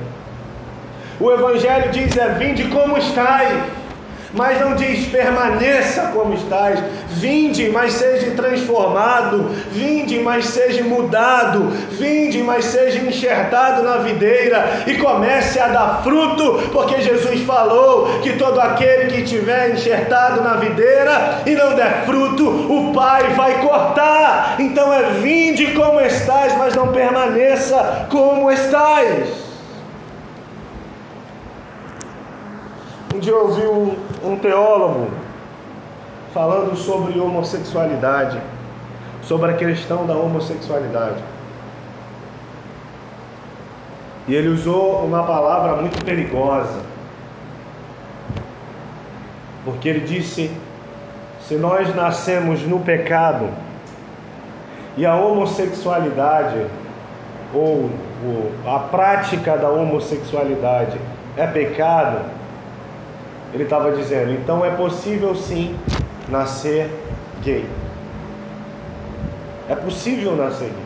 [1.20, 3.64] O Evangelho diz: é vinde como estáis
[4.36, 12.44] mas não diz permaneça como estás, vinde, mas seja transformado, vinde, mas seja mudado, vinde,
[12.44, 18.60] mas seja enxertado na videira e comece a dar fruto, porque Jesus falou que todo
[18.60, 24.56] aquele que tiver enxertado na videira e não der fruto, o Pai vai cortar.
[24.60, 29.46] Então é vinde como estás, mas não permaneça como estás.
[33.16, 33.96] Um dia eu ouvi um,
[34.26, 35.10] um teólogo
[36.34, 38.40] falando sobre homossexualidade,
[39.22, 41.24] sobre a questão da homossexualidade.
[44.28, 46.82] E ele usou uma palavra muito perigosa.
[49.64, 50.52] Porque ele disse:
[51.40, 53.50] se nós nascemos no pecado
[54.98, 56.66] e a homossexualidade
[57.54, 57.90] ou,
[58.26, 60.98] ou a prática da homossexualidade
[61.38, 62.20] é pecado,
[63.56, 65.74] ele estava dizendo, então é possível sim
[66.28, 66.90] nascer
[67.42, 67.66] gay.
[69.70, 70.86] É possível nascer gay.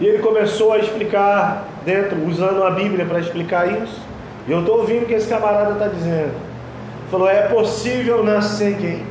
[0.00, 4.00] E ele começou a explicar dentro, usando a Bíblia para explicar isso.
[4.48, 6.34] E eu estou ouvindo o que esse camarada está dizendo.
[7.10, 9.04] Falou: é possível nascer gay.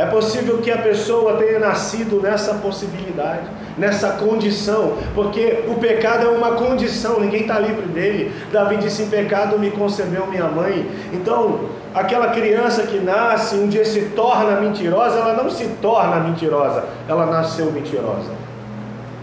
[0.00, 3.42] É possível que a pessoa tenha nascido nessa possibilidade,
[3.76, 8.32] nessa condição, porque o pecado é uma condição, ninguém está livre dele.
[8.50, 10.90] Davi disse: Em pecado me concebeu minha mãe.
[11.12, 16.82] Então, aquela criança que nasce, um dia se torna mentirosa, ela não se torna mentirosa,
[17.06, 18.32] ela nasceu mentirosa.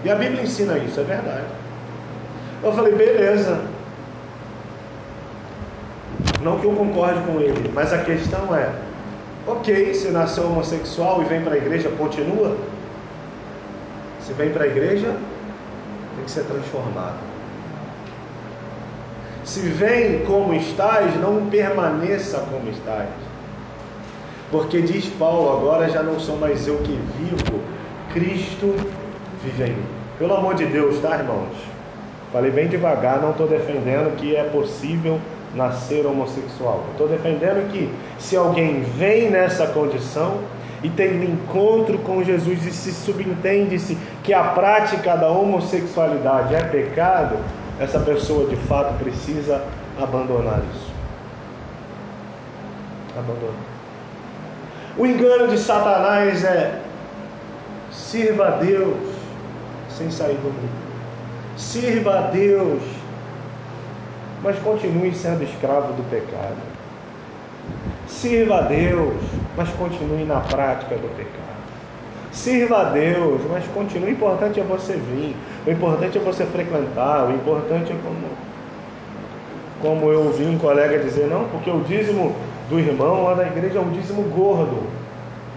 [0.05, 1.47] E a Bíblia ensina isso, é verdade.
[2.61, 3.61] Eu falei: beleza.
[6.43, 8.69] Não que eu concorde com ele, mas a questão é:
[9.47, 12.57] Ok, se nasceu homossexual e vem para a igreja, continua.
[14.19, 15.15] Se vem para a igreja,
[16.15, 17.15] tem que ser transformado.
[19.45, 23.07] Se vem como estás, não permaneça como estás.
[24.51, 27.61] Porque diz Paulo, agora já não sou mais eu que vivo,
[28.13, 28.75] Cristo
[29.41, 29.85] vive em mim.
[30.19, 31.55] Pelo amor de Deus, tá, irmãos?
[32.33, 35.21] Falei bem devagar, não estou defendendo que é possível
[35.55, 36.83] nascer homossexual.
[36.91, 40.39] Estou defendendo que se alguém vem nessa condição
[40.83, 46.63] e tem um encontro com Jesus e se subentende-se que a prática da homossexualidade é
[46.63, 47.37] pecado,
[47.79, 49.63] essa pessoa de fato precisa
[49.99, 50.91] abandonar isso.
[53.17, 53.55] Abandonar.
[54.97, 56.79] O engano de Satanás é
[57.91, 58.97] sirva a Deus
[59.89, 60.87] sem sair do mundo.
[61.55, 62.81] Sirva a Deus
[64.47, 66.55] mas continue sendo escravo do pecado.
[68.07, 69.21] Sirva a Deus,
[69.57, 71.57] mas continue na prática do pecado.
[72.31, 74.11] Sirva a Deus, mas continue.
[74.11, 78.27] O importante é você vir, o importante é você frequentar, o importante é como,
[79.81, 82.33] como eu ouvi um colega dizer, não, porque o dízimo
[82.69, 84.81] do irmão lá da igreja é um dízimo gordo.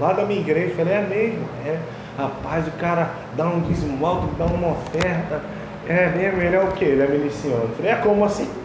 [0.00, 1.78] Lá da minha igreja, eu falei, é mesmo, é.
[2.18, 5.40] Rapaz, o cara dá um dízimo alto, dá uma oferta.
[5.88, 6.84] É mesmo, ele é o que?
[6.84, 7.62] Ele é miliciano.
[7.62, 8.59] Eu falei, é como assim?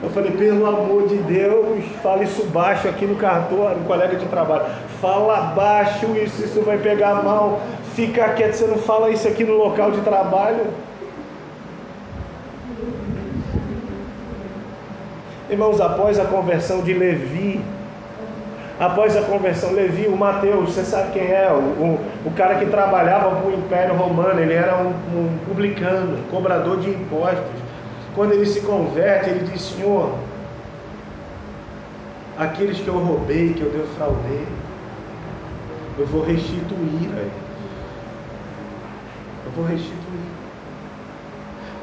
[0.00, 4.66] Eu falei, pelo amor de Deus, fala isso baixo aqui no cartório, colega de trabalho.
[5.00, 7.60] Fala baixo isso, isso vai pegar mal.
[7.94, 10.66] Fica quieto, você não fala isso aqui no local de trabalho.
[15.50, 17.60] Irmãos, após a conversão de Levi,
[18.78, 21.50] após a conversão, Levi, o Mateus, você sabe quem é?
[21.50, 26.18] O, o, o cara que trabalhava para o Império Romano, ele era um, um publicano,
[26.30, 27.67] cobrador de impostos.
[28.18, 30.12] Quando ele se converte, ele diz: Senhor,
[32.36, 34.44] aqueles que eu roubei, que eu defraudei,
[35.96, 37.32] eu vou restituir a eles.
[39.46, 39.94] Eu vou restituir.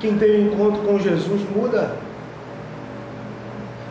[0.01, 1.95] Quem tem encontro com Jesus muda.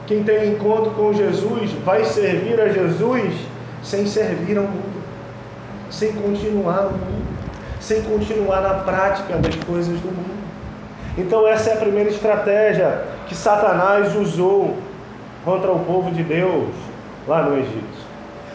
[0.06, 3.32] Quem tem encontro com Jesus vai servir a Jesus
[3.82, 5.02] sem servir ao mundo,
[5.88, 7.38] sem continuar no mundo,
[7.80, 10.33] sem continuar na prática das coisas do mundo.
[11.16, 14.76] Então, essa é a primeira estratégia que Satanás usou
[15.44, 16.70] contra o povo de Deus
[17.28, 18.04] lá no Egito.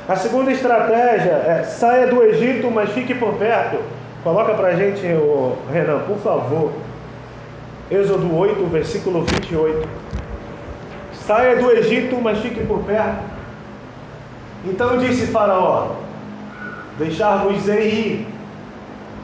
[0.08, 3.80] A segunda estratégia é saia do Egito, mas fique por perto.
[4.24, 5.02] Coloca para a gente,
[5.72, 6.72] Renan, por favor.
[7.92, 9.88] Êxodo 8, versículo 28.
[11.14, 13.24] Saia do Egito, mas fique por perto.
[14.66, 15.92] Então disse Faraó:
[16.98, 18.28] Deixar-vos ir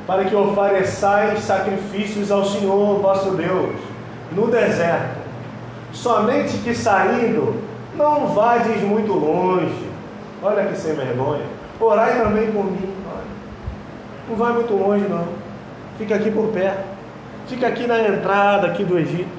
[0.08, 3.76] para que ofereçais sacrifícios ao Senhor vosso Deus
[4.32, 5.18] no deserto.
[5.94, 7.56] Somente que saindo,
[7.96, 9.90] não vades muito longe.
[10.44, 11.46] Olha que sem vergonha.
[11.80, 12.94] Orai também por mim.
[14.30, 15.26] Não vai muito longe, não.
[15.98, 16.84] Fica aqui por perto.
[17.48, 19.30] Fica aqui na entrada aqui do Egito.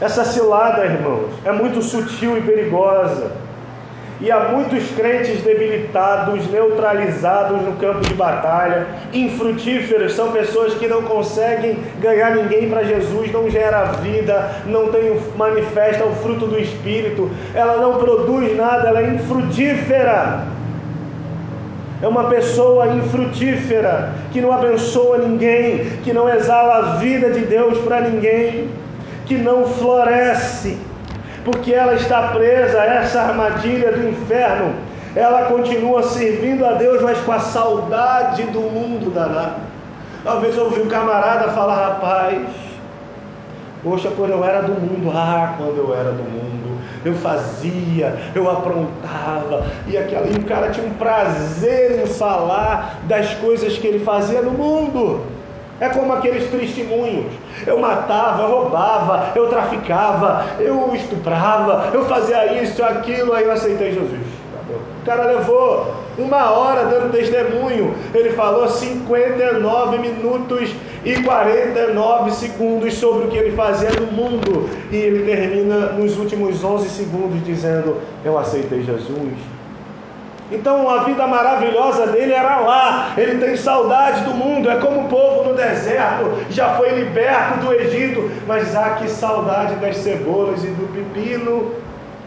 [0.00, 3.32] Essa cilada, irmãos, é muito sutil e perigosa.
[4.20, 11.02] E há muitos crentes debilitados, neutralizados no campo de batalha, infrutíferos, são pessoas que não
[11.02, 17.30] conseguem ganhar ninguém para Jesus, não gera vida, não tem, manifesta o fruto do Espírito,
[17.54, 20.48] ela não produz nada, ela é infrutífera.
[22.02, 27.78] É uma pessoa infrutífera, que não abençoa ninguém, que não exala a vida de Deus
[27.78, 28.68] para ninguém,
[29.26, 30.87] que não floresce
[31.50, 34.74] porque ela está presa a essa armadilha do inferno.
[35.16, 39.62] Ela continua servindo a Deus, mas com a saudade do mundo danado.
[40.22, 42.46] Uma vez eu ouvi um camarada falar, rapaz,
[43.82, 48.50] poxa, quando eu era do mundo, ah, quando eu era do mundo, eu fazia, eu
[48.50, 54.00] aprontava, e, aquela, e o cara tinha um prazer em falar das coisas que ele
[54.00, 55.22] fazia no mundo.
[55.80, 57.32] É como aqueles testemunhos.
[57.66, 63.92] Eu matava, eu roubava, eu traficava, eu estuprava, eu fazia isso, aquilo, aí eu aceitei
[63.92, 64.20] Jesus.
[65.02, 67.94] O cara levou uma hora dando testemunho.
[68.12, 74.68] Ele falou 59 minutos e 49 segundos sobre o que ele fazia no mundo.
[74.90, 79.57] E ele termina nos últimos 11 segundos dizendo: Eu aceitei Jesus.
[80.50, 83.12] Então a vida maravilhosa dele era lá.
[83.16, 84.70] Ele tem saudade do mundo.
[84.70, 89.74] É como o povo no deserto, já foi liberto do Egito, mas há que saudade
[89.76, 91.72] das cebolas e do pepino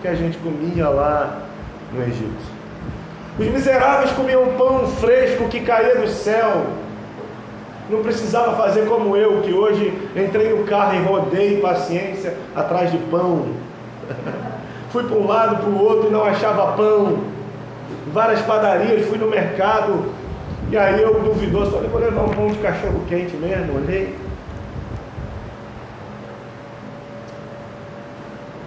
[0.02, 1.40] que a gente comia lá
[1.92, 2.52] no Egito.
[3.40, 6.66] Os miseráveis comiam pão fresco que caía do céu.
[7.90, 12.98] Não precisava fazer como eu, que hoje entrei no carro e rodei paciência atrás de
[12.98, 13.48] pão.
[14.92, 17.41] Fui para um lado, para o outro e não achava pão.
[18.08, 20.06] Várias padarias, fui no mercado.
[20.70, 24.16] E aí eu duvidoso, falei, vou levar um pão de cachorro quente mesmo, olhei.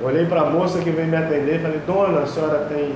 [0.03, 2.94] Olhei para a moça que veio me atender falei, dona, a senhora tem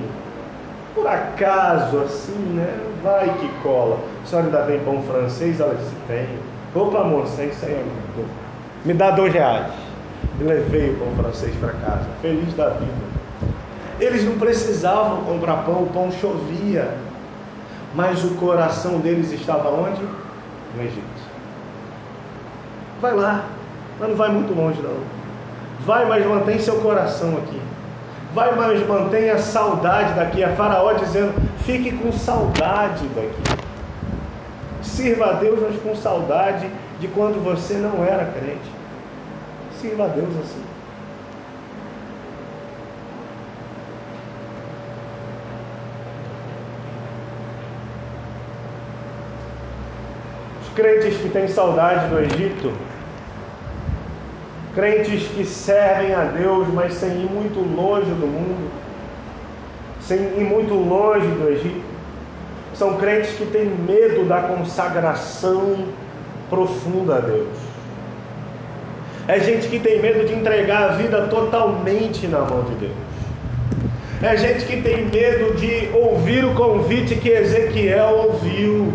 [0.99, 2.77] por acaso, assim, né?
[3.03, 3.97] Vai que cola.
[4.23, 5.59] A senhora ainda tem pão francês?
[5.59, 6.27] Ela disse: tem.
[6.75, 7.83] Opa, moça, isso aí é
[8.85, 9.71] Me dá dois reais.
[10.39, 13.08] E levei o pão francês para casa, feliz da vida.
[13.99, 16.93] Eles não precisavam comprar pão, o pão chovia.
[17.95, 20.01] Mas o coração deles estava onde?
[20.75, 21.29] No Egito.
[23.01, 23.45] Vai lá,
[23.99, 24.97] mas não vai muito longe não.
[25.85, 27.59] Vai, mas mantém seu coração aqui.
[28.33, 30.43] Vai, mas mantenha saudade daqui.
[30.43, 31.33] A Faraó dizendo:
[31.65, 33.59] fique com saudade daqui.
[34.83, 38.71] Sirva a Deus, mas com saudade de quando você não era crente.
[39.79, 40.68] Sirva a Deus assim.
[50.75, 52.71] Crentes que têm saudade do Egito
[54.79, 58.71] crentes que servem a Deus, mas sem ir muito longe do mundo,
[60.01, 61.81] sem ir muito longe do Egito.
[62.73, 65.85] São crentes que têm medo da consagração
[66.49, 67.57] profunda a Deus.
[69.27, 72.91] É gente que tem medo de entregar a vida totalmente na mão de Deus.
[74.21, 78.93] É gente que tem medo de ouvir o convite que Ezequiel ouviu.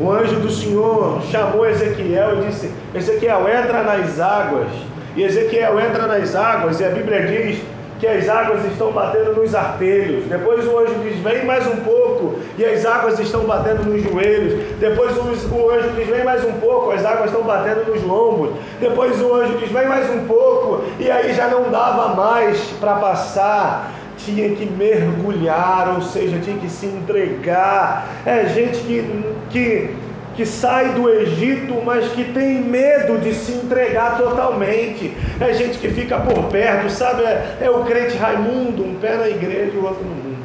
[0.00, 4.68] O anjo do Senhor chamou Ezequiel e disse: Ezequiel, entra nas águas.
[5.14, 7.62] E Ezequiel entra nas águas, e a Bíblia diz
[8.00, 10.24] que as águas estão batendo nos artelhos.
[10.24, 14.60] Depois o anjo diz: Vem mais um pouco, e as águas estão batendo nos joelhos.
[14.80, 18.50] Depois o anjo diz: Vem mais um pouco, as águas estão batendo nos lombos.
[18.80, 22.96] Depois o anjo diz: Vem mais um pouco, e aí já não dava mais para
[22.96, 23.92] passar
[24.24, 28.08] tinha que mergulhar, ou seja, tinha que se entregar.
[28.24, 29.94] É gente que, que,
[30.34, 35.14] que sai do Egito, mas que tem medo de se entregar totalmente.
[35.40, 37.22] É gente que fica por perto, sabe?
[37.22, 40.44] É, é o crente Raimundo, um pé na igreja e o outro no mundo.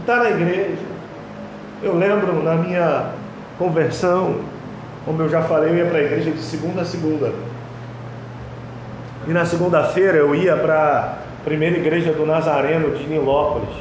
[0.00, 0.94] Está na igreja.
[1.82, 3.10] Eu lembro na minha
[3.58, 4.40] conversão,
[5.04, 7.32] como eu já falei, eu ia para a igreja de segunda a segunda.
[9.26, 13.76] E na segunda-feira eu ia para primeira igreja do Nazareno de Nilópolis,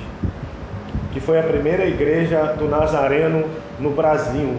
[1.14, 3.46] que foi a primeira igreja do Nazareno
[3.80, 4.58] no Brasil.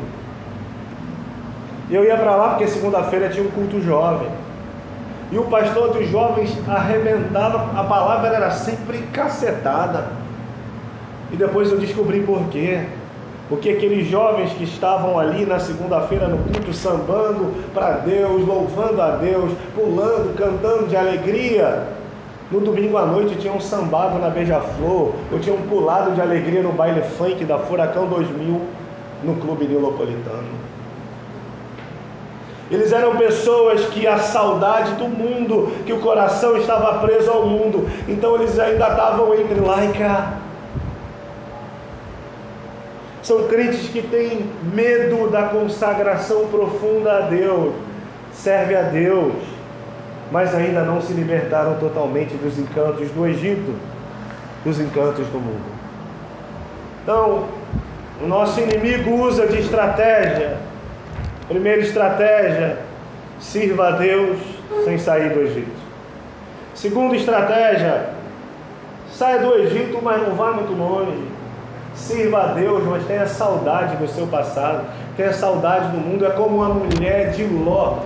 [1.90, 4.28] Eu ia para lá porque segunda-feira tinha um culto jovem.
[5.30, 10.06] E o pastor dos jovens arrebentava, a palavra era sempre cacetada.
[11.30, 12.84] E depois eu descobri por quê.
[13.50, 19.10] Porque aqueles jovens que estavam ali na segunda-feira no culto, sambando para Deus, louvando a
[19.16, 21.86] Deus, pulando, cantando de alegria,
[22.50, 27.02] no domingo à noite tinham sambado na Beija-Flor, ou tinham pulado de alegria no baile
[27.02, 28.60] funk da Furacão 2000
[29.24, 30.74] no Clube Neopolitano.
[32.70, 37.88] Eles eram pessoas que a saudade do mundo, que o coração estava preso ao mundo,
[38.08, 40.38] então eles ainda estavam entre lá e cá.
[43.22, 47.74] São crentes que têm medo da consagração profunda a Deus,
[48.32, 49.32] serve a Deus,
[50.30, 53.74] mas ainda não se libertaram totalmente dos encantos do Egito,
[54.64, 55.74] dos encantos do mundo.
[57.02, 57.44] Então,
[58.22, 60.56] o nosso inimigo usa de estratégia.
[61.48, 62.78] Primeira estratégia,
[63.38, 64.38] sirva a Deus
[64.84, 65.84] sem sair do Egito.
[66.74, 68.10] Segunda estratégia,
[69.12, 71.22] saia do Egito, mas não vá muito longe.
[71.94, 74.84] Sirva a Deus, mas tenha saudade do seu passado,
[75.16, 76.26] tenha saudade do mundo.
[76.26, 77.98] É como uma mulher de Ló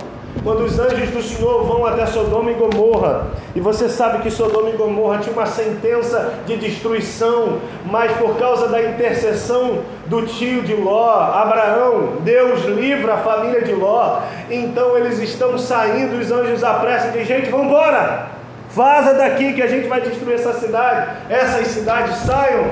[0.43, 4.69] quando os anjos do Senhor vão até Sodoma e Gomorra, e você sabe que Sodoma
[4.69, 10.73] e Gomorra tinha uma sentença de destruição, mas por causa da intercessão do tio de
[10.75, 14.21] Ló, Abraão, Deus livra a família de Ló.
[14.49, 18.27] Então eles estão saindo, os anjos apressam de gente, vamos embora!
[18.71, 21.09] Vaza daqui que a gente vai destruir essa cidade.
[21.27, 22.65] Essas cidades saiam.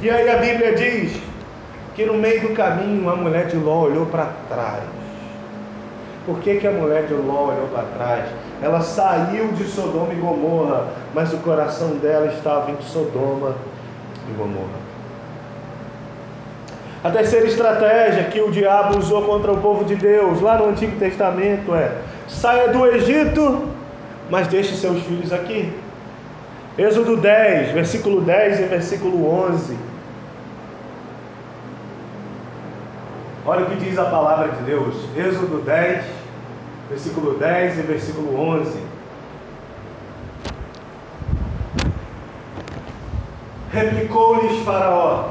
[0.00, 1.20] E aí a Bíblia diz
[1.96, 4.99] que no meio do caminho a mulher de Ló olhou para trás
[6.30, 8.24] por que, que a mulher de Ló olhou para trás?
[8.62, 13.56] Ela saiu de Sodoma e Gomorra, mas o coração dela estava em Sodoma
[14.28, 14.78] e Gomorra.
[17.02, 20.96] A terceira estratégia que o diabo usou contra o povo de Deus, lá no Antigo
[21.00, 21.96] Testamento, é:
[22.28, 23.68] saia do Egito,
[24.30, 25.72] mas deixe seus filhos aqui.
[26.78, 29.76] Êxodo 10, versículo 10 e versículo 11.
[33.44, 34.94] Olha o que diz a palavra de Deus.
[35.16, 36.19] Êxodo 10,
[36.90, 38.78] versículo 10 e versículo 11.
[43.72, 45.30] Replicou-lhes Faraó: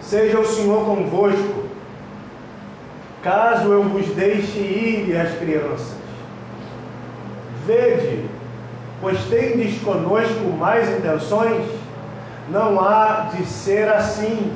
[0.00, 1.64] Seja o Senhor convosco,
[3.22, 5.96] caso eu vos deixe ir as crianças.
[7.66, 8.24] Vede,
[9.00, 11.66] pois tendes conosco mais intenções,
[12.48, 14.52] não há de ser assim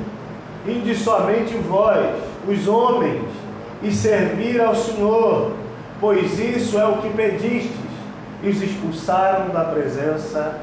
[0.67, 3.23] Ide somente vós, os homens,
[3.81, 5.51] e servir ao Senhor,
[5.99, 7.89] pois isso é o que pedistes.
[8.41, 10.59] E os expulsaram da presença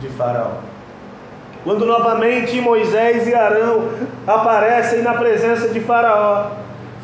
[0.00, 0.52] de Faraó.
[1.62, 3.88] Quando novamente Moisés e Arão
[4.26, 6.52] aparecem na presença de Faraó,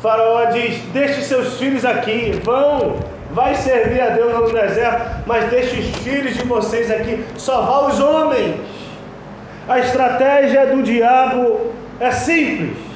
[0.01, 2.95] Faraó diz: Deixe seus filhos aqui, vão,
[3.31, 7.87] vai servir a Deus no deserto, mas deixe os filhos de vocês aqui, só vá
[7.87, 8.55] os homens.
[9.69, 12.86] A estratégia do diabo é simples.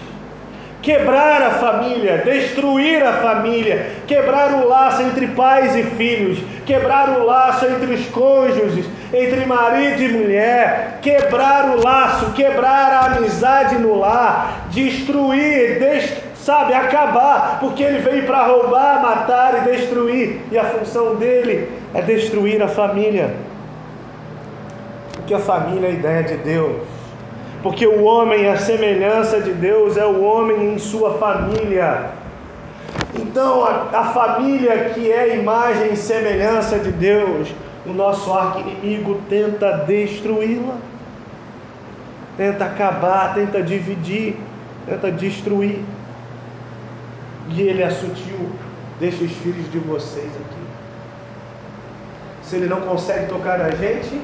[0.82, 7.24] Quebrar a família, destruir a família, quebrar o laço entre pais e filhos, quebrar o
[7.24, 14.00] laço entre os cônjuges, entre marido e mulher, quebrar o laço, quebrar a amizade no
[14.00, 15.78] lar, destruir,
[16.34, 22.02] sabe, acabar, porque ele veio para roubar, matar e destruir, e a função dele é
[22.02, 23.36] destruir a família.
[25.14, 27.01] Porque a família é a ideia de Deus
[27.64, 32.12] porque o homem, a semelhança de Deus, é o homem em sua família.
[33.16, 37.54] Então, a, a família que é imagem e semelhança de Deus,
[37.86, 40.76] o nosso arco-inimigo tenta destruí-la,
[42.36, 44.38] tenta acabar, tenta dividir,
[44.88, 45.80] tenta destruir.
[47.50, 48.50] E ele é sutil,
[49.00, 50.62] deixa os filhos de vocês aqui.
[52.44, 54.20] Se ele não consegue tocar a gente,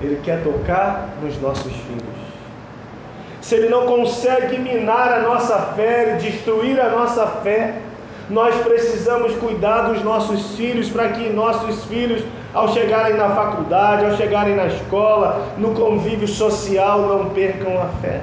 [0.00, 2.18] ele quer tocar nos nossos filhos.
[3.40, 7.76] Se Ele não consegue minar a nossa fé, destruir a nossa fé,
[8.28, 12.22] nós precisamos cuidar dos nossos filhos para que nossos filhos,
[12.52, 18.20] ao chegarem na faculdade, ao chegarem na escola, no convívio social, não percam a fé.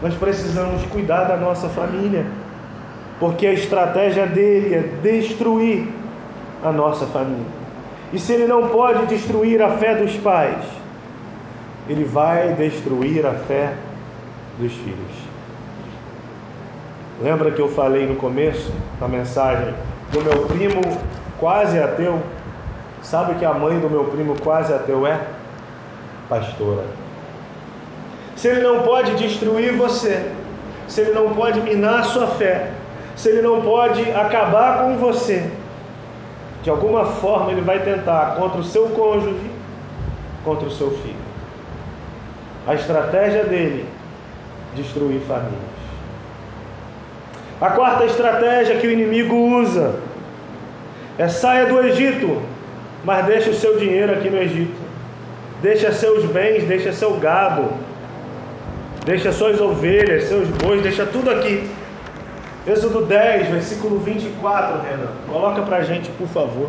[0.00, 2.24] Nós precisamos cuidar da nossa família,
[3.18, 5.88] porque a estratégia dele é destruir
[6.62, 7.59] a nossa família.
[8.12, 10.64] E se ele não pode destruir a fé dos pais,
[11.88, 13.74] ele vai destruir a fé
[14.58, 15.30] dos filhos.
[17.22, 19.74] Lembra que eu falei no começo da mensagem
[20.12, 20.80] do meu primo
[21.38, 22.20] quase ateu?
[23.02, 25.20] Sabe que a mãe do meu primo quase ateu é?
[26.28, 26.84] Pastora.
[28.36, 30.30] Se ele não pode destruir você,
[30.88, 32.70] se ele não pode minar sua fé,
[33.14, 35.50] se ele não pode acabar com você,
[36.62, 39.50] de alguma forma ele vai tentar contra o seu cônjuge,
[40.44, 41.30] contra o seu filho.
[42.66, 43.86] A estratégia dele
[44.74, 45.80] destruir famílias.
[47.60, 49.96] A quarta estratégia que o inimigo usa
[51.18, 52.40] é saia do Egito,
[53.04, 54.80] mas deixa o seu dinheiro aqui no Egito.
[55.60, 57.70] Deixa seus bens, deixa seu gado,
[59.04, 61.68] deixa suas ovelhas, seus bois, deixa tudo aqui.
[62.66, 65.12] Êxodo 10, versículo 24, Renan.
[65.26, 66.68] Coloca para a gente, por favor.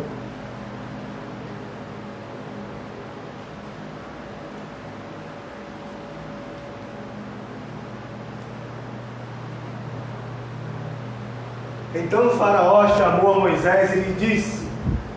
[11.94, 14.66] Então o Faraó chamou a Moisés e lhe disse: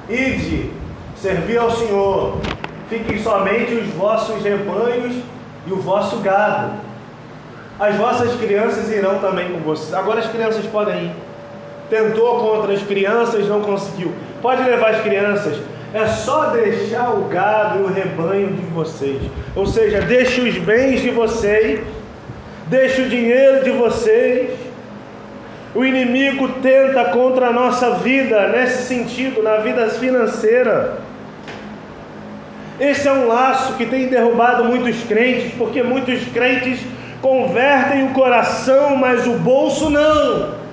[0.09, 0.73] Ide,
[1.15, 2.37] servi ao Senhor,
[2.89, 5.23] fiquem somente os vossos rebanhos
[5.65, 6.84] e o vosso gado
[7.79, 9.93] as vossas crianças irão também com vocês.
[9.93, 11.11] Agora as crianças podem ir.
[11.89, 14.11] Tentou contra as crianças, não conseguiu.
[14.41, 15.59] Pode levar as crianças.
[15.93, 19.21] É só deixar o gado e o rebanho de vocês.
[19.55, 21.79] Ou seja, deixe os bens de vocês,
[22.67, 24.65] deixe o dinheiro de vocês
[25.75, 30.99] O inimigo tenta contra a nossa vida nesse sentido, na vida financeira.
[32.79, 36.79] Esse é um laço que tem derrubado muitos crentes, porque muitos crentes
[37.21, 40.65] convertem o coração, mas o bolso não.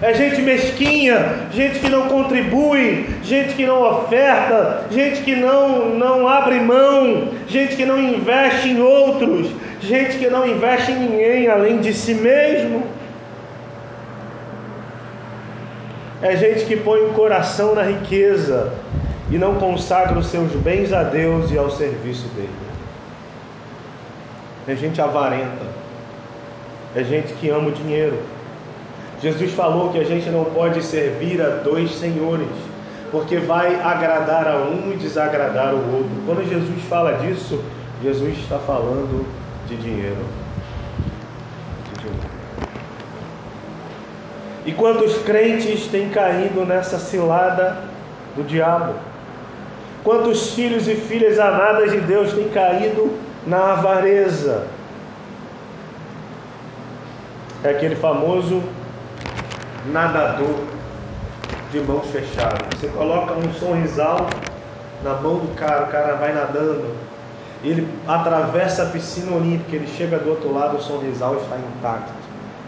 [0.00, 6.28] É gente mesquinha, gente que não contribui, gente que não oferta, gente que não, não
[6.28, 9.48] abre mão, gente que não investe em outros,
[9.80, 12.84] gente que não investe em ninguém além de si mesmo.
[16.22, 18.72] É gente que põe o coração na riqueza
[19.32, 22.67] e não consagra os seus bens a Deus e ao serviço dele.
[24.68, 25.64] É gente avarenta.
[26.94, 28.18] É gente que ama o dinheiro.
[29.22, 32.46] Jesus falou que a gente não pode servir a dois senhores,
[33.10, 36.10] porque vai agradar a um e desagradar o outro.
[36.26, 37.64] Quando Jesus fala disso,
[38.02, 39.26] Jesus está falando
[39.66, 40.24] de dinheiro.
[44.66, 47.78] E quantos crentes têm caído nessa cilada
[48.36, 48.92] do diabo?
[50.04, 54.66] Quantos filhos e filhas amadas de Deus têm caído na avareza?
[57.64, 58.62] É aquele famoso
[59.86, 60.60] nadador
[61.72, 62.60] de mãos fechadas.
[62.78, 64.28] Você coloca um sorrisal
[65.02, 66.94] na mão do cara, o cara vai nadando,
[67.64, 72.12] ele atravessa a piscina olímpica, ele chega do outro lado, o sorrisal está intacto.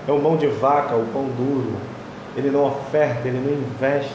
[0.09, 1.73] É o mão de vaca, o pão duro.
[2.37, 4.15] Ele não oferta, ele não investe,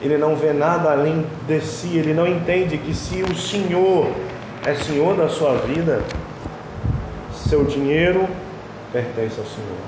[0.00, 4.08] ele não vê nada além de si, ele não entende que se o Senhor
[4.66, 6.02] é Senhor da sua vida,
[7.32, 8.28] seu dinheiro
[8.92, 9.78] pertence ao Senhor.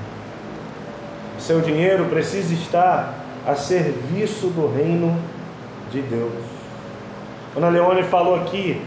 [1.39, 3.15] Seu dinheiro precisa estar
[3.47, 5.19] a serviço do reino
[5.91, 6.33] de Deus.
[7.53, 8.81] Quando a Leone falou aqui,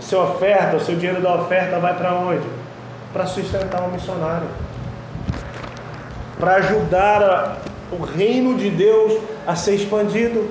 [0.00, 2.46] seu oferta, seu dinheiro da oferta vai para onde?
[3.12, 4.48] Para sustentar um missionário
[6.42, 7.56] para ajudar a,
[7.92, 9.16] o reino de Deus
[9.46, 10.50] a ser expandido.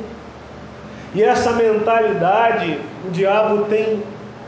[1.14, 4.02] E essa mentalidade o diabo tem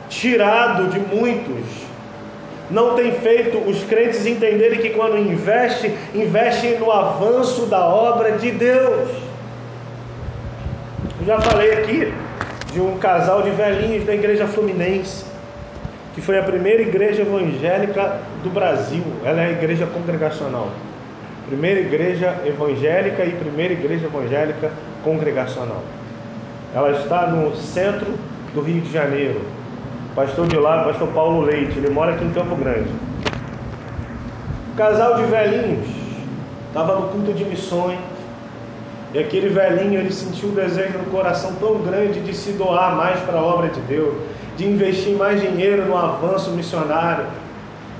[0.10, 1.84] tirado de muitos.
[2.72, 8.52] Não tem feito os crentes entenderem que quando investe, investe no avanço da obra de
[8.52, 9.10] Deus.
[11.20, 12.14] Eu já falei aqui
[12.72, 15.26] de um casal de velhinhos da igreja fluminense,
[16.16, 19.04] que foi a primeira igreja evangélica do Brasil.
[19.24, 20.70] Ela é a igreja congregacional.
[21.48, 24.72] Primeira igreja evangélica e primeira igreja evangélica
[25.04, 25.84] congregacional.
[26.74, 28.08] Ela está no centro
[28.54, 29.42] do Rio de Janeiro.
[30.16, 32.90] Pastor de lá, pastor Paulo Leite, ele mora aqui em Campo Grande.
[34.72, 35.88] Um casal de velhinhos
[36.68, 37.98] estava no culto de missões.
[39.12, 43.20] E aquele velhinho ele sentiu o desejo no coração tão grande de se doar mais
[43.22, 44.14] para a obra de Deus,
[44.56, 47.26] de investir mais dinheiro no avanço missionário.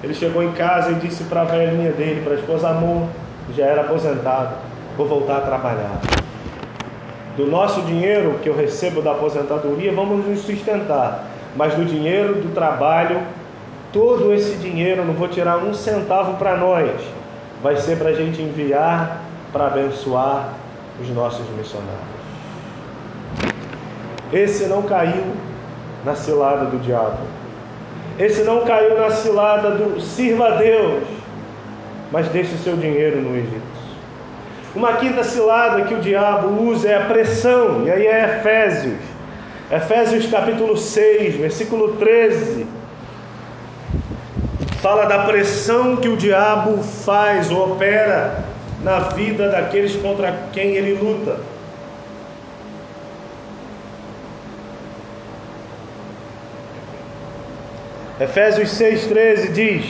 [0.04, 3.08] Ele chegou em casa e disse para a velhinha dele, para a esposa: Amor,
[3.56, 4.56] já era aposentado,
[4.96, 6.00] vou voltar a trabalhar.
[7.36, 12.54] Do nosso dinheiro que eu recebo da aposentadoria, vamos nos sustentar, mas do dinheiro do
[12.54, 13.22] trabalho,
[13.92, 16.92] todo esse dinheiro, não vou tirar um centavo para nós,
[17.62, 20.50] vai ser para a gente enviar para abençoar
[21.02, 22.14] os nossos missionários.
[24.32, 25.24] Esse não caiu
[26.04, 27.20] na cilada do diabo.
[28.18, 31.04] Esse não caiu na cilada do sirva a Deus
[32.14, 33.74] mas deixe o seu dinheiro no Egito.
[34.76, 39.00] Uma quinta cilada que o diabo usa é a pressão, e aí é Efésios.
[39.74, 42.68] Efésios capítulo 6, versículo 13.
[44.84, 48.46] Fala da pressão que o diabo faz ou opera
[48.84, 51.40] na vida daqueles contra quem ele luta.
[58.20, 59.86] Efésios 6,13 diz: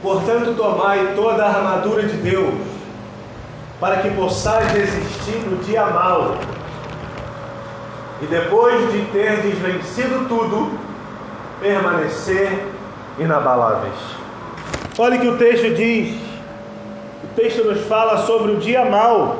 [0.00, 2.54] Portanto, tomai toda a armadura de Deus,
[3.80, 6.59] para que possais resistir no dia mau.
[8.22, 10.78] E depois de ter vencido tudo,
[11.60, 12.50] permanecer
[13.18, 13.94] inabaláveis.
[14.98, 16.16] Olha que o texto diz.
[17.24, 19.38] O texto nos fala sobre o dia mau.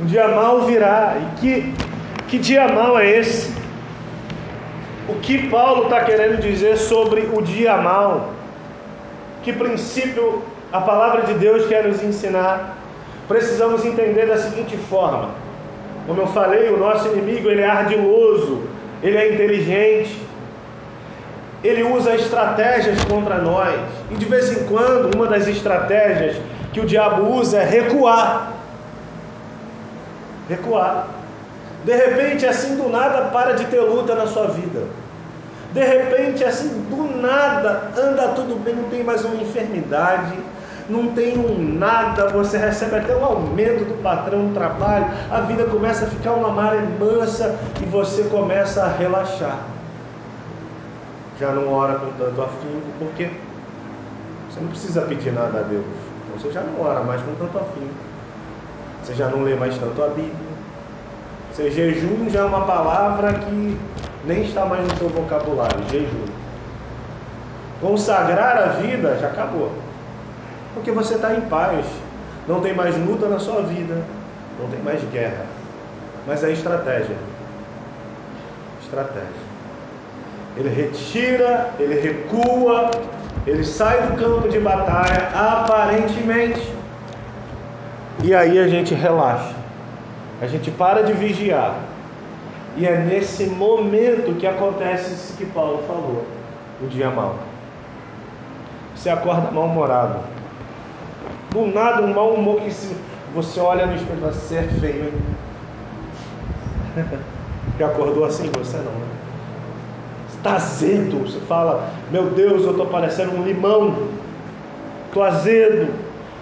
[0.00, 1.16] Um dia mau virá.
[1.20, 1.74] E que,
[2.28, 3.54] que dia mau é esse?
[5.08, 8.30] O que Paulo está querendo dizer sobre o dia mau?
[9.42, 10.42] Que princípio
[10.72, 12.78] a palavra de Deus quer nos ensinar?
[13.28, 15.28] Precisamos entender da seguinte forma:
[16.06, 18.62] como eu falei, o nosso inimigo ele é ardiloso,
[19.02, 20.20] ele é inteligente,
[21.62, 23.80] ele usa estratégias contra nós.
[24.10, 26.36] E de vez em quando, uma das estratégias
[26.72, 28.52] que o diabo usa é recuar.
[30.48, 31.06] Recuar.
[31.84, 34.82] De repente, assim do nada, para de ter luta na sua vida.
[35.72, 40.34] De repente, assim do nada, anda tudo bem, não tem mais uma enfermidade,
[40.88, 45.64] não tem um nada, você recebe até um aumento do patrão do trabalho, a vida
[45.64, 49.58] começa a ficar uma maré mansa e você começa a relaxar.
[51.40, 53.30] Já não ora com tanto afinco, por quê?
[54.50, 55.84] Você não precisa pedir nada a Deus.
[56.26, 57.94] Então você já não ora mais com tanto afinco.
[59.02, 60.54] Você já não lê mais tanto a Bíblia.
[61.52, 63.78] Você jejum já é uma palavra que
[64.24, 66.26] nem está mais no seu vocabulário, jejum.
[67.80, 69.83] Consagrar a vida já acabou.
[70.74, 71.86] Porque você está em paz.
[72.46, 74.02] Não tem mais luta na sua vida.
[74.60, 75.46] Não tem mais guerra.
[76.26, 77.16] Mas é estratégia.
[78.82, 79.44] Estratégia.
[80.56, 82.90] Ele retira, ele recua,
[83.46, 86.72] ele sai do campo de batalha, aparentemente.
[88.22, 89.54] E aí a gente relaxa.
[90.40, 91.74] A gente para de vigiar.
[92.76, 96.24] E é nesse momento que acontece isso que Paulo falou,
[96.82, 97.36] o dia mau.
[98.94, 100.33] Você acorda mal-humorado.
[101.54, 102.94] Do nada, um mau humor que se
[103.32, 105.12] você olha no espelho e fala, você é feio, hein?
[107.78, 108.50] Já acordou assim?
[108.58, 109.06] Você não, né?
[110.28, 111.20] Está azedo.
[111.20, 113.94] Você fala, meu Deus, eu estou parecendo um limão.
[115.06, 115.92] Estou azedo.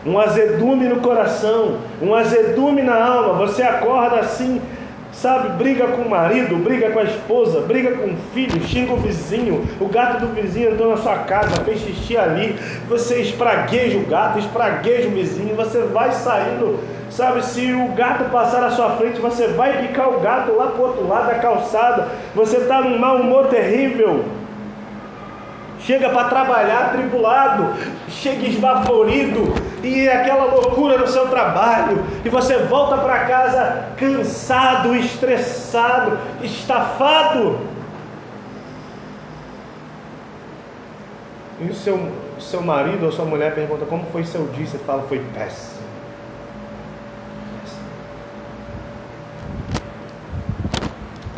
[0.04, 1.76] Um azedume no coração.
[2.00, 3.46] Um azedume na alma.
[3.46, 4.60] Você acorda assim,
[5.12, 8.96] Sabe, briga com o marido, briga com a esposa, briga com o filho, xinga o
[8.96, 12.56] vizinho, o gato do vizinho entrou na sua casa, fez xixi ali,
[12.88, 18.62] você espragueja o gato, espragueja o vizinho, você vai saindo, sabe, se o gato passar
[18.62, 22.56] na sua frente, você vai picar o gato lá pro outro lado da calçada, você
[22.56, 24.24] está num mau humor terrível,
[25.80, 27.74] chega para trabalhar tribulado,
[28.08, 29.52] chega esbaforido,
[29.82, 37.58] e é aquela loucura no seu trabalho, e você volta para casa cansado, estressado, estafado.
[41.60, 45.02] E o seu, seu marido ou sua mulher pergunta como foi seu dia, você fala
[45.02, 45.82] foi péssimo.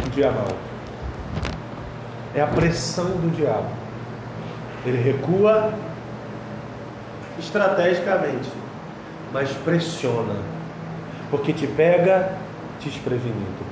[0.07, 0.49] O dia mal.
[2.35, 3.69] É a pressão do diabo.
[4.87, 5.73] Ele recua
[7.39, 8.49] estrategicamente,
[9.33, 10.37] mas pressiona,
[11.31, 12.33] porque te pega
[12.81, 13.65] desprevenido.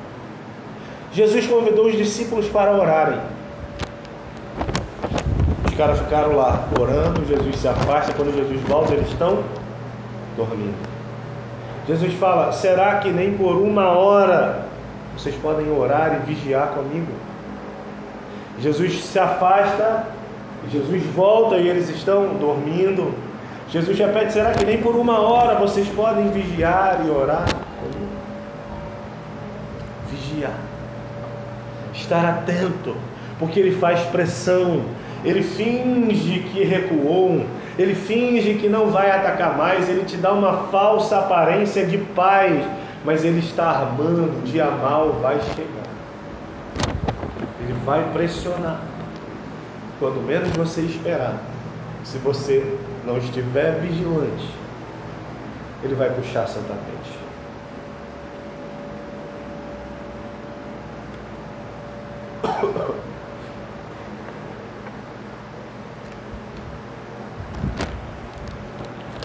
[1.13, 3.21] Jesus convidou os discípulos para orarem.
[5.69, 9.43] Os caras ficaram lá orando, Jesus se afasta, quando Jesus volta, eles estão
[10.37, 10.93] dormindo.
[11.87, 14.67] Jesus fala: será que nem por uma hora
[15.17, 17.13] vocês podem orar e vigiar comigo?
[18.61, 20.07] Jesus se afasta,
[20.71, 23.13] Jesus volta e eles estão dormindo.
[23.73, 27.49] Jesus repete: será que nem por uma hora vocês podem vigiar e orar?
[30.11, 30.59] Vigiar,
[31.95, 32.95] estar atento,
[33.39, 34.83] porque ele faz pressão,
[35.25, 37.47] ele finge que recuou,
[37.79, 42.63] ele finge que não vai atacar mais, ele te dá uma falsa aparência de paz,
[43.07, 45.83] mas ele está armando, o dia mal vai chegar.
[47.59, 48.83] Ele vai pressionar,
[49.99, 51.37] quando menos você esperar.
[52.05, 54.49] Se você não estiver vigilante,
[55.83, 57.23] ele vai puxar seu tapete.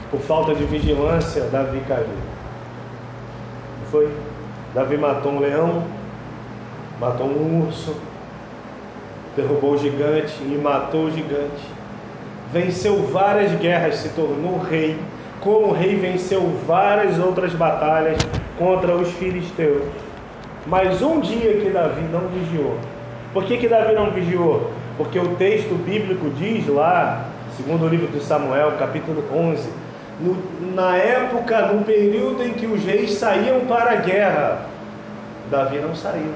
[0.10, 2.08] Por falta de vigilância, Davi caiu.
[3.92, 4.12] Foi?
[4.74, 5.84] Davi matou um leão,
[7.00, 7.96] matou um urso,
[9.36, 11.77] derrubou o gigante e matou o gigante
[12.52, 14.98] venceu várias guerras, se tornou rei.
[15.42, 18.18] Como rei, venceu várias outras batalhas
[18.58, 19.84] contra os filisteus.
[20.66, 22.78] Mas um dia que Davi não vigiou.
[23.34, 24.72] Por que, que Davi não vigiou?
[24.98, 27.26] Porque o texto bíblico diz lá,
[27.56, 29.70] segundo o livro de Samuel, capítulo 11,
[30.20, 30.36] no,
[30.74, 34.66] na época, no período em que os reis saíam para a guerra,
[35.52, 36.34] Davi não saiu.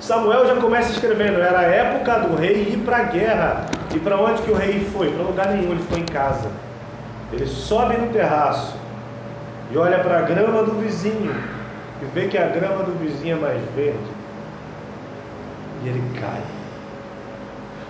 [0.00, 3.66] Samuel já começa escrevendo, era a época do rei ir para a guerra.
[3.94, 5.10] E para onde que o rei foi?
[5.12, 6.50] Para lugar nenhum, ele ficou em casa.
[7.32, 8.76] Ele sobe no terraço
[9.70, 11.34] e olha para a grama do vizinho
[12.02, 13.98] e vê que a grama do vizinho é mais verde.
[15.82, 16.42] E ele cai.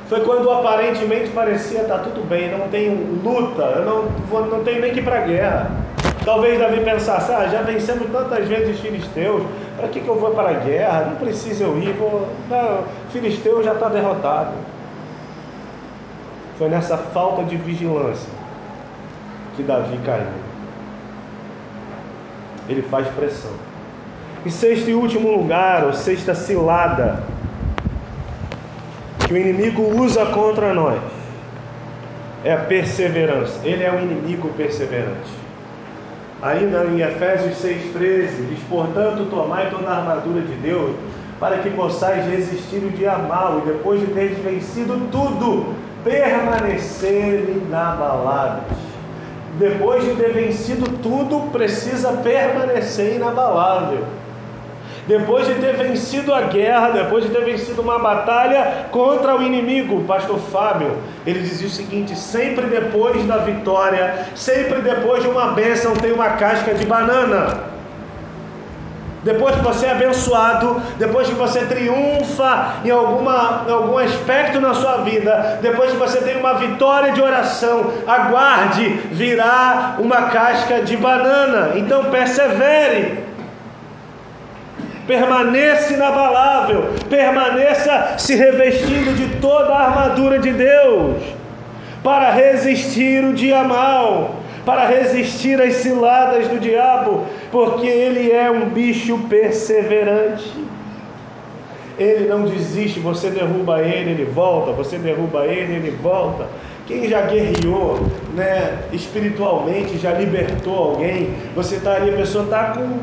[0.09, 2.91] Foi quando aparentemente parecia estar tá tudo bem, não tem
[3.25, 5.84] luta, eu não, vou, não tenho nem que ir para a guerra.
[6.25, 9.43] Talvez Davi pensasse, ah, já vencemos tantas vezes os filisteus,
[9.77, 11.09] para que, que eu vou para a guerra?
[11.11, 12.27] Não precisa eu ir, vou...
[12.49, 14.53] não, filisteu já está derrotado.
[16.57, 18.33] Foi nessa falta de vigilância
[19.55, 20.27] que Davi caiu.
[22.69, 23.53] Ele faz pressão.
[24.47, 27.23] Em sexto e último lugar, ou sexta cilada,
[29.27, 31.01] que o inimigo usa contra nós,
[32.45, 33.59] é a perseverança.
[33.63, 35.44] Ele é um inimigo perseverante.
[36.45, 40.95] Ainda em Efésios 6,13, diz: Portanto, tomai toda a armadura de Deus,
[41.41, 45.75] para que possais resistir o dia mal, e depois de teres vencido tudo,
[46.05, 48.77] permanecer inabaláveis.
[49.59, 54.05] Depois de ter vencido tudo, precisa permanecer inabalável
[55.07, 59.97] depois de ter vencido a guerra, depois de ter vencido uma batalha contra o inimigo,
[59.97, 60.97] o pastor Fábio,
[61.27, 66.31] ele dizia o seguinte: sempre depois da vitória, sempre depois de uma bênção, tem uma
[66.31, 67.75] casca de banana.
[69.25, 74.75] Depois que você é abençoado, depois que você triunfa em, alguma, em algum aspecto na
[74.75, 80.95] sua vida, depois que você tem uma vitória de oração, aguarde, virá uma casca de
[80.99, 81.73] banana.
[81.75, 83.24] Então persevere
[85.07, 91.23] permaneça inabalável, permaneça se revestindo de toda a armadura de Deus,
[92.03, 98.69] para resistir o dia mal, para resistir às ciladas do diabo, porque ele é um
[98.69, 100.53] bicho perseverante.
[101.97, 106.47] Ele não desiste, você derruba ele, ele volta, você derruba ele, ele volta.
[106.87, 108.01] Quem já guerreou,
[108.35, 112.99] né, espiritualmente, já libertou alguém, você está ali, a pessoa está com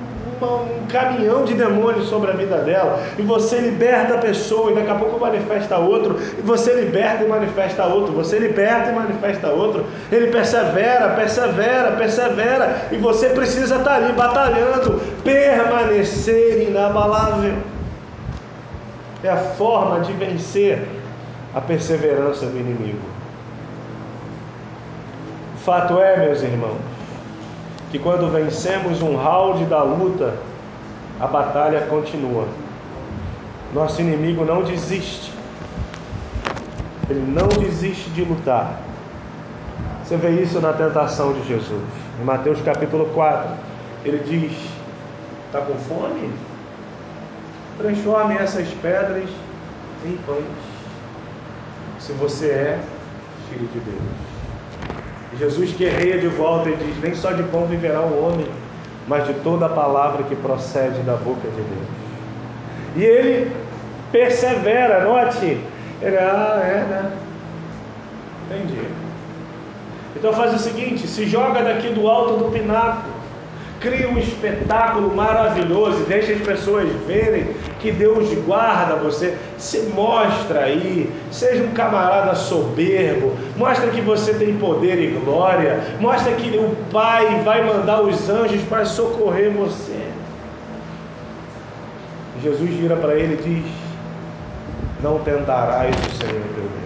[0.45, 4.89] um caminhão de demônios sobre a vida dela, e você liberta a pessoa, e daqui
[4.89, 9.85] a pouco manifesta outro, e você liberta e manifesta outro, você liberta e manifesta outro,
[10.11, 17.53] ele persevera, persevera, persevera, e você precisa estar ali batalhando, permanecer inabalável.
[19.23, 20.79] É a forma de vencer
[21.53, 22.99] a perseverança do inimigo.
[25.55, 26.90] O fato é, meus irmãos,
[27.91, 30.33] que quando vencemos um round da luta,
[31.19, 32.47] a batalha continua.
[33.73, 35.31] Nosso inimigo não desiste.
[37.09, 38.79] Ele não desiste de lutar.
[40.03, 41.83] Você vê isso na tentação de Jesus.
[42.19, 43.51] Em Mateus capítulo 4,
[44.05, 44.57] ele diz:
[45.47, 46.31] Está com fome?
[47.77, 49.29] Transforme essas pedras
[50.05, 50.45] em pães.
[51.99, 52.79] Se você é
[53.49, 54.30] filho de Deus.
[55.39, 58.47] Jesus guerreia de volta e diz: Nem só de pão viverá o homem,
[59.07, 61.87] mas de toda a palavra que procede da boca de Deus.
[62.95, 63.51] E ele
[64.11, 65.57] persevera, note.
[66.01, 67.11] Ele, ah, é, né?
[68.49, 68.81] Entendi.
[70.15, 73.21] Então faz o seguinte: se joga daqui do alto do pináculo
[73.81, 77.47] cria um espetáculo maravilhoso, deixa as pessoas verem
[77.81, 84.57] que Deus guarda você, se mostra aí, seja um camarada soberbo, mostra que você tem
[84.57, 89.99] poder e glória, mostra que o Pai vai mandar os anjos para socorrer você.
[92.43, 93.71] Jesus vira para ele e diz:
[95.01, 96.81] Não tentarás o Senhor teu Deus.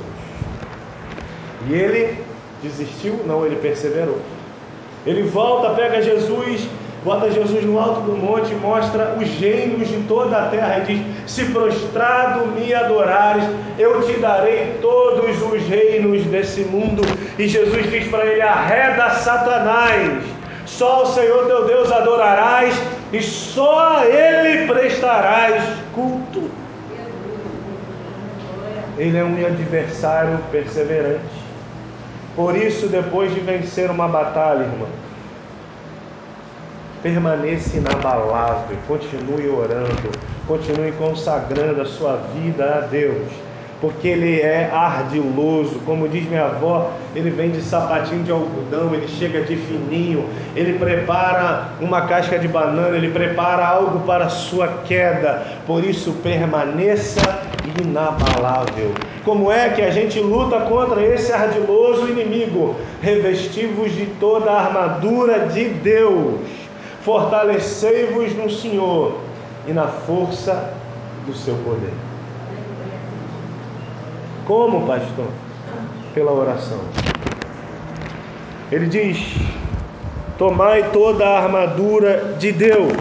[1.68, 2.24] E ele
[2.62, 3.22] desistiu?
[3.26, 4.20] Não, ele perseverou.
[5.06, 6.68] Ele volta, pega Jesus
[7.06, 10.82] bota Jesus no alto do monte e mostra os reinos de toda a terra e
[10.82, 11.02] diz:
[11.32, 13.46] Se prostrado me adorares,
[13.78, 17.04] eu te darei todos os reinos desse mundo.
[17.38, 20.24] E Jesus diz para ele: Arreda Satanás,
[20.66, 22.76] só o Senhor teu Deus adorarás
[23.14, 26.50] e só a Ele prestarás culto.
[28.98, 31.46] Ele é um adversário perseverante.
[32.36, 34.88] Por isso, depois de vencer uma batalha, irmão,
[37.06, 40.10] permaneça inabalável, continue orando,
[40.48, 43.28] continue consagrando a sua vida a Deus,
[43.80, 49.08] porque Ele é ardiloso, como diz minha avó, ele vem de sapatinho de algodão, ele
[49.08, 54.68] chega de fininho, ele prepara uma casca de banana, ele prepara algo para a sua
[54.88, 57.22] queda, por isso permaneça
[57.80, 58.92] inabalável.
[59.24, 62.76] Como é que a gente luta contra esse ardiloso inimigo?
[63.00, 66.65] Revestivos de toda a armadura de Deus
[67.06, 69.20] fortalecei-vos no Senhor
[69.68, 70.74] e na força
[71.28, 71.94] do seu poder.
[74.46, 75.28] Como, pastor?
[76.16, 76.80] Pela oração.
[78.72, 79.36] Ele diz:
[80.38, 82.98] Tomai toda a armadura de Deus,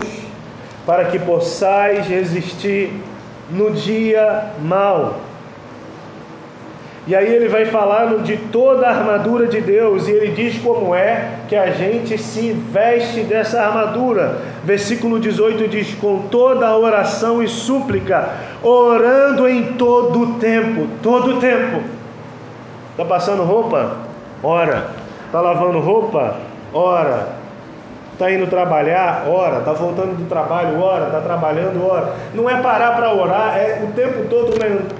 [0.84, 2.92] para que possais resistir
[3.50, 5.16] no dia mau
[7.06, 10.94] e aí ele vai falando de toda a armadura de Deus, e ele diz como
[10.94, 14.38] é que a gente se veste dessa armadura.
[14.64, 18.30] Versículo 18 diz: com toda a oração e súplica,
[18.62, 21.82] orando em todo o tempo, todo o tempo.
[22.92, 23.96] Está passando roupa?
[24.42, 24.88] Ora.
[25.26, 26.36] Está lavando roupa?
[26.72, 27.33] Ora.
[28.14, 32.12] Está indo trabalhar, ora, está voltando do trabalho, ora, está trabalhando, ora.
[32.32, 34.54] Não é parar para orar, é o tempo todo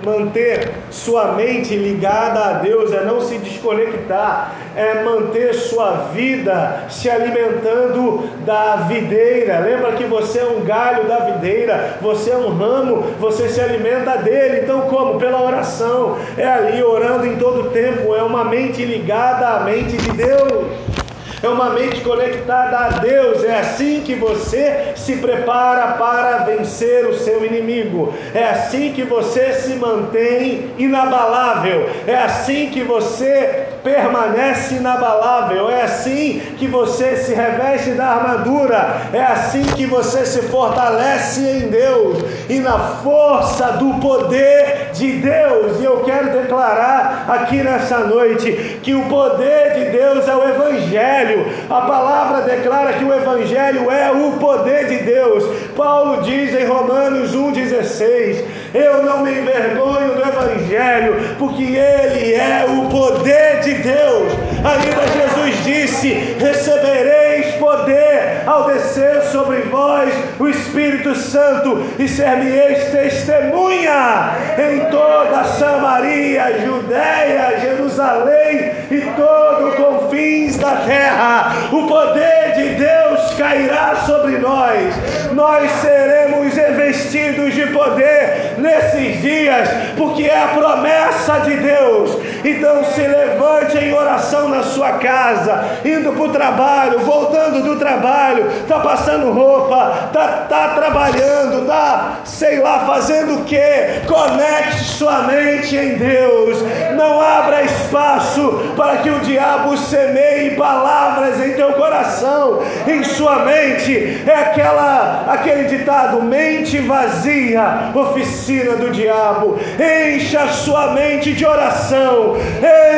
[0.05, 7.09] manter sua mente ligada a Deus, é não se desconectar, é manter sua vida se
[7.09, 9.61] alimentando da videira.
[9.61, 14.17] Lembra que você é um galho da videira, você é um ramo, você se alimenta
[14.17, 14.63] dele.
[14.65, 15.21] Então, como?
[15.21, 20.11] Pela oração, é ali orando em todo tempo, é uma mente ligada à mente de
[20.11, 21.04] Deus
[21.45, 23.45] é uma mente conectada a Deus.
[23.45, 28.15] É assim que você se prepara para vencer o seu inimigo.
[28.35, 31.89] É assim que você se mantém inabalável.
[32.07, 35.71] É assim que você permanece inabalável.
[35.71, 39.03] É assim que você se reveste da armadura.
[39.13, 45.81] É assim que você se fortalece em Deus e na força do poder de Deus.
[45.81, 51.47] E eu quero declarar aqui nessa noite que o poder de Deus é o Evangelho.
[51.69, 55.45] A palavra declara que o Evangelho é o poder de Deus.
[55.77, 58.45] Paulo diz em Romanos 1,16:
[58.75, 64.33] Eu não me envergonho do Evangelho, porque ele é o poder de Deus.
[64.65, 66.09] Ainda Jesus disse:
[66.41, 76.59] Recebereis poder ao descer sobre vós o Espírito Santo, e ser-me-eis testemunha em toda Samaria,
[76.65, 81.69] Judéia, Jerusalém e todo o confins da terra.
[81.71, 84.95] O poder de Deus cairá sobre nós,
[85.33, 92.19] nós seremos revestidos de poder nesses dias, porque é a promessa de Deus.
[92.43, 98.47] Então se levante em oração na sua casa, indo para o trabalho, voltando do trabalho,
[98.63, 103.61] está passando roupa, está tá trabalhando, está, sei lá, fazendo o que?
[104.07, 106.59] Conecte sua mente em Deus.
[106.97, 114.23] Não abra espaço para que o diabo semeie palavras em teu coração, em sua mente.
[114.27, 119.59] É aquela, aquele ditado: mente vazia, oficina do diabo.
[119.79, 122.37] Encha sua mente de oração,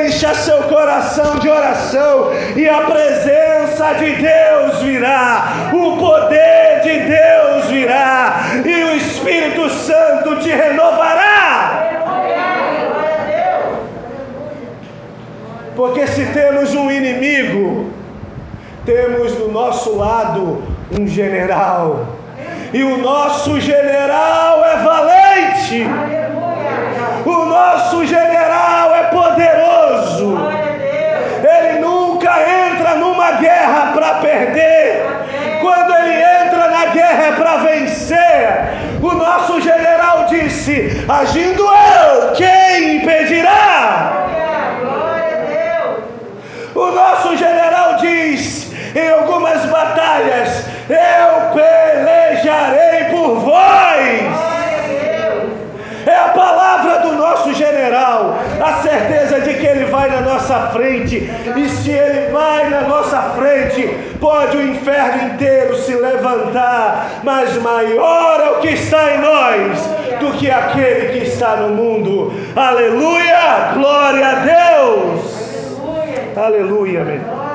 [0.04, 7.66] encha seu coração de oração, e a presença de Deus virá, o poder de Deus
[7.66, 11.26] virá, e o Espírito Santo te renovará.
[15.74, 17.90] Porque se temos um inimigo,
[18.86, 20.62] temos do nosso lado
[20.98, 22.06] um general.
[22.72, 25.45] E o nosso general é valente.
[25.74, 30.38] O nosso general é poderoso.
[31.42, 35.04] Ele nunca entra numa guerra para perder.
[35.60, 38.76] Quando ele entra na guerra é para vencer.
[39.02, 44.28] O nosso general disse: Agindo eu, quem impedirá?
[46.76, 54.55] O nosso general diz em algumas batalhas: Eu pelejarei por vós.
[56.06, 61.16] É a palavra do nosso general, a certeza de que ele vai na nossa frente,
[61.56, 63.88] e se ele vai na nossa frente,
[64.20, 69.80] pode o inferno inteiro se levantar, mas maior é o que está em nós
[70.20, 72.32] do que aquele que está no mundo.
[72.54, 73.72] Aleluia!
[73.74, 75.46] Glória a Deus!
[76.36, 77.45] Aleluia, meu.